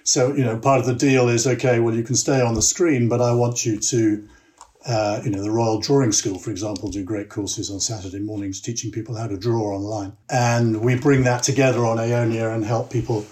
so 0.05 0.35
you 0.35 0.45
know 0.45 0.59
part 0.59 0.81
of 0.81 0.87
the 0.87 0.95
deal 0.95 1.29
is 1.29 1.47
okay. 1.47 1.81
Well, 1.81 1.95
you 1.95 2.05
can 2.05 2.16
stay 2.16 2.40
on 2.40 2.55
the 2.55 2.62
screen, 2.62 3.09
but 3.09 3.21
I 3.21 3.33
want 3.33 3.64
you 3.64 3.79
to. 3.79 4.29
Uh, 4.85 5.21
you 5.25 5.31
know, 5.31 5.42
the 5.42 5.51
Royal 5.51 5.79
Drawing 5.79 6.12
School, 6.12 6.38
for 6.38 6.51
example, 6.51 6.90
do 6.90 7.05
great 7.05 7.29
courses 7.29 7.71
on 7.71 7.79
Saturday 7.79 8.18
mornings 8.18 8.61
teaching 8.61 8.90
people 8.90 9.16
how 9.16 9.29
to 9.29 9.37
draw 9.37 9.77
online. 9.77 10.16
And 10.29 10.81
we 10.81 10.97
bring 10.97 11.23
that 11.25 11.45
together 11.45 11.85
on 11.85 11.99
Aonia 11.99 12.53
and 12.53 12.64
help 12.64 12.90
people 12.90 13.25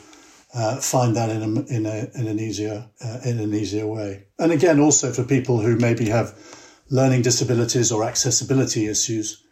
uh, 0.55 0.77
find 0.77 1.17
that 1.17 1.31
in 1.31 1.43
a, 1.43 1.61
in 1.67 1.87
a 1.87 2.11
in 2.15 2.27
an 2.27 2.39
easier 2.39 2.89
uh, 3.05 3.19
in 3.25 3.39
an 3.41 3.55
easier 3.55 3.87
way. 3.87 4.27
And 4.39 4.53
again, 4.53 4.81
also 4.81 5.13
for 5.13 5.25
people 5.25 5.61
who 5.61 5.77
maybe 5.77 6.09
have 6.09 6.35
learning 6.91 7.23
disabilities 7.23 7.93
or 7.93 8.05
accessibility 8.05 8.89
issues, 8.89 9.45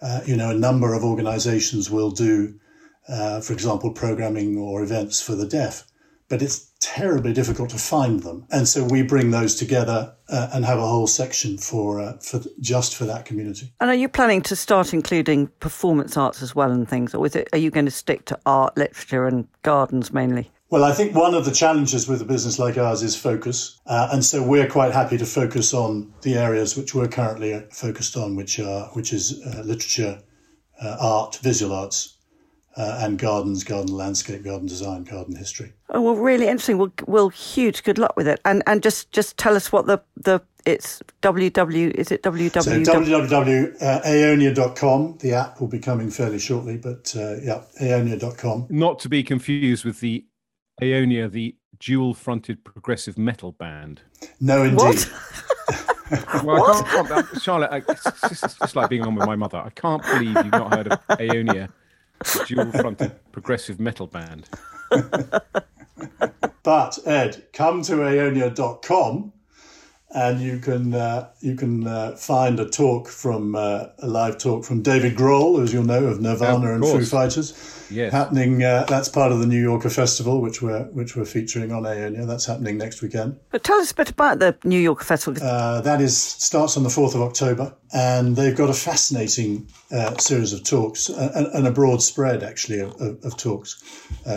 uh, 0.00 0.20
you 0.26 0.36
know, 0.36 0.50
a 0.50 0.54
number 0.54 0.94
of 0.94 1.04
organisations 1.04 1.90
will 1.90 2.10
do, 2.10 2.58
uh, 3.08 3.40
for 3.40 3.52
example, 3.52 3.92
programming 3.92 4.56
or 4.56 4.82
events 4.82 5.20
for 5.20 5.34
the 5.34 5.46
deaf. 5.46 5.84
But 6.28 6.42
it's 6.42 6.72
terribly 6.80 7.32
difficult 7.32 7.70
to 7.70 7.78
find 7.78 8.22
them. 8.22 8.46
And 8.50 8.66
so 8.66 8.84
we 8.84 9.02
bring 9.02 9.30
those 9.30 9.54
together 9.54 10.14
uh, 10.28 10.48
and 10.52 10.64
have 10.64 10.78
a 10.78 10.86
whole 10.86 11.06
section 11.06 11.58
for 11.58 12.00
uh, 12.00 12.18
for 12.18 12.40
just 12.60 12.96
for 12.96 13.04
that 13.04 13.24
community. 13.24 13.72
And 13.80 13.90
are 13.90 13.94
you 13.94 14.08
planning 14.08 14.42
to 14.42 14.56
start 14.56 14.92
including 14.92 15.48
performance 15.60 16.16
arts 16.16 16.42
as 16.42 16.54
well 16.54 16.70
and 16.70 16.88
things, 16.88 17.14
or 17.14 17.26
is 17.26 17.36
it 17.36 17.48
are 17.52 17.58
you 17.58 17.70
going 17.70 17.86
to 17.86 17.92
stick 17.92 18.24
to 18.26 18.38
art, 18.46 18.76
literature, 18.76 19.26
and 19.26 19.46
gardens 19.62 20.12
mainly? 20.12 20.50
Well, 20.68 20.82
I 20.82 20.92
think 20.92 21.14
one 21.14 21.34
of 21.34 21.44
the 21.44 21.52
challenges 21.52 22.08
with 22.08 22.20
a 22.22 22.24
business 22.24 22.58
like 22.58 22.76
ours 22.76 23.02
is 23.02 23.14
focus. 23.14 23.80
Uh, 23.86 24.08
and 24.12 24.24
so 24.24 24.42
we're 24.42 24.66
quite 24.66 24.92
happy 24.92 25.16
to 25.16 25.24
focus 25.24 25.72
on 25.72 26.12
the 26.22 26.34
areas 26.34 26.76
which 26.76 26.92
we're 26.92 27.06
currently 27.06 27.64
focused 27.70 28.16
on, 28.16 28.34
which 28.34 28.58
are, 28.58 28.86
which 28.94 29.12
is 29.12 29.40
uh, 29.46 29.62
literature, 29.64 30.20
uh, 30.82 30.96
art, 30.98 31.36
visual 31.36 31.72
arts, 31.72 32.15
uh, 32.76 33.00
and 33.02 33.18
gardens, 33.18 33.64
garden 33.64 33.94
landscape, 33.94 34.44
garden 34.44 34.66
design, 34.66 35.04
garden 35.04 35.34
history. 35.34 35.72
Oh, 35.90 36.02
well, 36.02 36.16
really 36.16 36.46
interesting. 36.46 36.78
Well, 36.78 36.92
well, 37.06 37.28
huge 37.30 37.82
good 37.82 37.98
luck 37.98 38.14
with 38.16 38.28
it. 38.28 38.40
And, 38.44 38.62
and 38.66 38.82
just, 38.82 39.10
just 39.12 39.38
tell 39.38 39.56
us 39.56 39.72
what 39.72 39.86
the, 39.86 40.02
the, 40.16 40.42
it's 40.66 41.02
www, 41.22 41.90
is 41.92 42.10
it 42.10 42.22
www? 42.22 42.62
So 42.62 42.80
www.aonia.com. 42.80 45.18
The 45.20 45.32
app 45.32 45.58
will 45.60 45.68
be 45.68 45.78
coming 45.78 46.10
fairly 46.10 46.38
shortly, 46.38 46.76
but 46.76 47.14
uh, 47.16 47.36
yeah, 47.36 47.62
aonia.com. 47.80 48.66
Not 48.68 48.98
to 49.00 49.08
be 49.08 49.22
confused 49.22 49.84
with 49.84 50.00
the 50.00 50.26
Aonia, 50.82 51.30
the 51.30 51.56
dual 51.78 52.14
fronted 52.14 52.64
progressive 52.64 53.16
metal 53.16 53.52
band. 53.52 54.02
No, 54.40 54.64
indeed. 54.64 55.04
well, 56.44 56.64
I 56.64 56.82
can't, 56.82 57.42
Charlotte, 57.42 57.84
it's, 57.88 58.04
just, 58.04 58.44
it's, 58.44 58.58
just, 58.58 58.76
like 58.76 58.90
being 58.90 59.02
on 59.02 59.14
with 59.14 59.26
my 59.26 59.36
mother. 59.36 59.58
I 59.58 59.70
can't 59.70 60.02
believe 60.02 60.36
you've 60.36 60.52
not 60.52 60.74
heard 60.74 60.88
of 60.88 61.06
Aonia, 61.08 61.70
the 62.18 62.44
dual 62.46 62.72
fronted 62.72 63.12
progressive 63.32 63.80
metal 63.80 64.06
band. 64.06 64.48
but, 66.62 66.98
Ed, 67.06 67.44
come 67.52 67.82
to 67.82 67.96
aonia.com 67.96 69.32
and 70.16 70.40
you 70.40 70.58
can 70.58 70.94
uh, 70.94 71.28
you 71.40 71.54
can 71.54 71.86
uh, 71.86 72.16
find 72.16 72.58
a 72.58 72.68
talk 72.68 73.06
from 73.06 73.54
uh, 73.54 73.88
a 73.98 74.06
live 74.06 74.38
talk 74.38 74.64
from 74.64 74.80
David 74.80 75.14
Grohl, 75.14 75.62
as 75.62 75.74
you'll 75.74 75.84
know 75.84 76.06
of 76.06 76.20
Nirvana 76.22 76.70
of 76.70 76.74
and 76.76 76.84
Foo 76.84 77.04
Fighters, 77.04 77.86
yes. 77.90 78.12
happening. 78.12 78.64
Uh, 78.64 78.86
that's 78.88 79.10
part 79.10 79.30
of 79.30 79.40
the 79.40 79.46
New 79.46 79.60
Yorker 79.60 79.90
Festival, 79.90 80.40
which 80.40 80.62
we're 80.62 80.84
which 80.84 81.16
we're 81.16 81.26
featuring 81.26 81.70
on 81.70 81.82
Aonia. 81.82 82.26
That's 82.26 82.46
happening 82.46 82.78
next 82.78 83.02
weekend. 83.02 83.38
But 83.50 83.62
tell 83.62 83.76
us 83.76 83.92
a 83.92 83.94
bit 83.94 84.08
about 84.08 84.38
the 84.38 84.56
New 84.64 84.80
Yorker 84.80 85.04
Festival. 85.04 85.42
Uh, 85.42 85.82
that 85.82 86.00
is 86.00 86.16
starts 86.16 86.78
on 86.78 86.82
the 86.82 86.90
fourth 86.90 87.14
of 87.14 87.20
October, 87.20 87.74
and 87.92 88.36
they've 88.36 88.56
got 88.56 88.70
a 88.70 88.74
fascinating 88.74 89.68
uh, 89.92 90.16
series 90.16 90.54
of 90.54 90.64
talks 90.64 91.10
and, 91.10 91.46
and, 91.48 91.66
a 91.66 91.70
broad 91.70 92.00
spread 92.00 92.42
actually 92.42 92.80
of, 92.80 92.98
of, 93.02 93.22
of 93.22 93.36
talks 93.36 93.82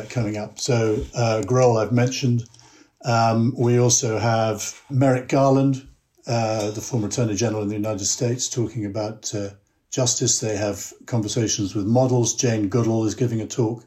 coming 0.10 0.36
up. 0.36 0.60
So 0.60 0.98
Grohl, 1.48 1.82
I've 1.82 1.94
mentioned. 1.94 2.44
Um, 3.06 3.54
we 3.58 3.80
also 3.80 4.18
have 4.18 4.82
Merrick 4.90 5.28
Garland, 5.30 5.88
uh, 6.28 6.72
the 6.72 6.82
former 6.82 7.08
Attorney 7.08 7.36
General 7.36 7.64
in 7.64 7.70
the 7.70 7.76
United 7.76 8.06
States, 8.06 8.50
talking 8.50 8.86
about 8.86 9.34
uh, 9.34 9.50
justice. 9.90 10.40
They 10.40 10.58
have 10.58 10.94
conversations 11.06 11.76
with 11.76 11.86
models. 11.86 12.36
Jane 12.36 12.70
Goodall 12.70 13.06
is 13.06 13.16
giving 13.16 13.42
a 13.42 13.48
talk 13.48 13.86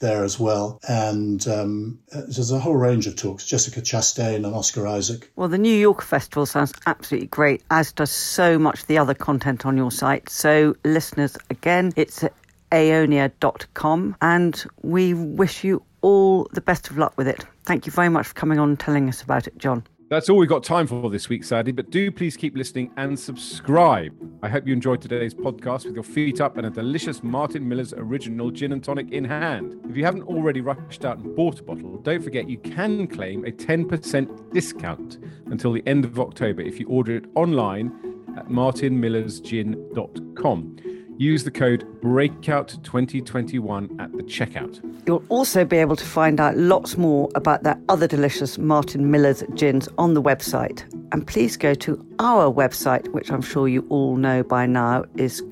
there 0.00 0.24
as 0.24 0.38
well. 0.38 0.78
And 0.88 1.46
um, 1.48 1.98
there's 2.12 2.50
a 2.50 2.58
whole 2.58 2.76
range 2.76 3.06
of 3.06 3.16
talks. 3.16 3.44
Jessica 3.44 3.80
Chastain 3.80 4.36
and 4.36 4.46
Oscar 4.46 4.86
Isaac. 4.86 5.30
Well, 5.36 5.48
the 5.48 5.58
New 5.58 5.74
York 5.74 6.02
Festival 6.02 6.46
sounds 6.46 6.72
absolutely 6.86 7.28
great, 7.28 7.62
as 7.70 7.92
does 7.92 8.10
so 8.10 8.58
much 8.58 8.82
of 8.82 8.86
the 8.86 8.98
other 8.98 9.14
content 9.14 9.66
on 9.66 9.76
your 9.76 9.90
site. 9.90 10.30
So, 10.30 10.76
listeners, 10.84 11.36
again, 11.50 11.92
it's 11.96 12.24
aonia.com 12.70 14.16
and 14.20 14.64
we 14.82 15.14
wish 15.14 15.64
you 15.64 15.82
all 16.00 16.48
the 16.52 16.60
best 16.60 16.90
of 16.90 16.98
luck 16.98 17.14
with 17.16 17.28
it. 17.28 17.44
Thank 17.64 17.86
you 17.86 17.92
very 17.92 18.08
much 18.08 18.28
for 18.28 18.34
coming 18.34 18.58
on 18.58 18.70
and 18.70 18.80
telling 18.80 19.08
us 19.08 19.22
about 19.22 19.46
it, 19.46 19.56
John. 19.58 19.84
That's 20.10 20.30
all 20.30 20.38
we've 20.38 20.48
got 20.48 20.64
time 20.64 20.86
for 20.86 21.10
this 21.10 21.28
week, 21.28 21.44
sadly, 21.44 21.70
but 21.70 21.90
do 21.90 22.10
please 22.10 22.34
keep 22.34 22.56
listening 22.56 22.90
and 22.96 23.18
subscribe. 23.18 24.14
I 24.42 24.48
hope 24.48 24.66
you 24.66 24.72
enjoyed 24.72 25.02
today's 25.02 25.34
podcast 25.34 25.84
with 25.84 25.94
your 25.94 26.02
feet 26.02 26.40
up 26.40 26.56
and 26.56 26.66
a 26.66 26.70
delicious 26.70 27.22
Martin 27.22 27.68
Miller's 27.68 27.92
original 27.92 28.50
gin 28.50 28.72
and 28.72 28.82
tonic 28.82 29.12
in 29.12 29.22
hand. 29.22 29.78
If 29.86 29.98
you 29.98 30.06
haven't 30.06 30.22
already 30.22 30.62
rushed 30.62 31.04
out 31.04 31.18
and 31.18 31.36
bought 31.36 31.60
a 31.60 31.62
bottle, 31.62 31.98
don't 31.98 32.24
forget 32.24 32.48
you 32.48 32.56
can 32.56 33.06
claim 33.06 33.44
a 33.44 33.52
10% 33.52 34.54
discount 34.54 35.18
until 35.46 35.74
the 35.74 35.86
end 35.86 36.06
of 36.06 36.18
October 36.18 36.62
if 36.62 36.80
you 36.80 36.88
order 36.88 37.16
it 37.16 37.26
online 37.34 37.92
at 38.38 38.48
martinmillersgin.com. 38.48 40.76
Use 41.18 41.42
the 41.42 41.50
code 41.50 41.84
BREAKOUT2021 42.00 44.00
at 44.00 44.12
the 44.12 44.22
checkout. 44.22 44.80
You'll 45.04 45.24
also 45.30 45.64
be 45.64 45.78
able 45.78 45.96
to 45.96 46.04
find 46.04 46.38
out 46.38 46.56
lots 46.56 46.96
more 46.96 47.28
about 47.34 47.64
that 47.64 47.80
other 47.88 48.06
delicious 48.06 48.56
Martin 48.56 49.10
Miller's 49.10 49.42
gins 49.54 49.88
on 49.98 50.14
the 50.14 50.22
website. 50.22 50.84
And 51.10 51.26
please 51.26 51.56
go 51.56 51.74
to 51.74 52.06
our 52.20 52.52
website, 52.52 53.08
which 53.08 53.32
I'm 53.32 53.42
sure 53.42 53.66
you 53.66 53.84
all 53.88 54.16
know 54.16 54.44
by 54.44 54.66
now 54.66 55.06
is 55.16 55.42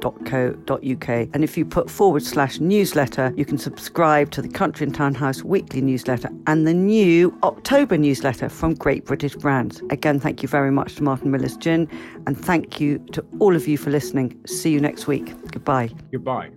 countryandtownhouse.co.uk. 0.00 1.28
And 1.34 1.44
if 1.44 1.56
you 1.56 1.64
put 1.64 1.90
forward 1.90 2.22
slash 2.22 2.60
newsletter, 2.60 3.32
you 3.36 3.44
can 3.44 3.58
subscribe 3.58 4.30
to 4.32 4.42
the 4.42 4.48
Country 4.48 4.86
and 4.86 4.94
Townhouse 4.94 5.42
weekly 5.42 5.80
newsletter 5.80 6.28
and 6.46 6.66
the 6.66 6.74
new 6.74 7.36
October 7.42 7.96
newsletter 7.96 8.48
from 8.48 8.74
Great 8.74 9.04
British 9.04 9.34
Brands. 9.36 9.82
Again, 9.90 10.20
thank 10.20 10.42
you 10.42 10.48
very 10.48 10.70
much 10.70 10.96
to 10.96 11.02
Martin 11.02 11.30
Miller's 11.30 11.56
Gin, 11.56 11.88
and 12.26 12.38
thank 12.38 12.80
you 12.80 12.98
to 13.12 13.24
all 13.38 13.56
of 13.56 13.66
you 13.66 13.78
for 13.78 13.90
listening. 13.90 14.38
See 14.46 14.70
you 14.70 14.80
next 14.80 15.06
week. 15.06 15.34
Goodbye. 15.50 15.90
Goodbye. 16.12 16.50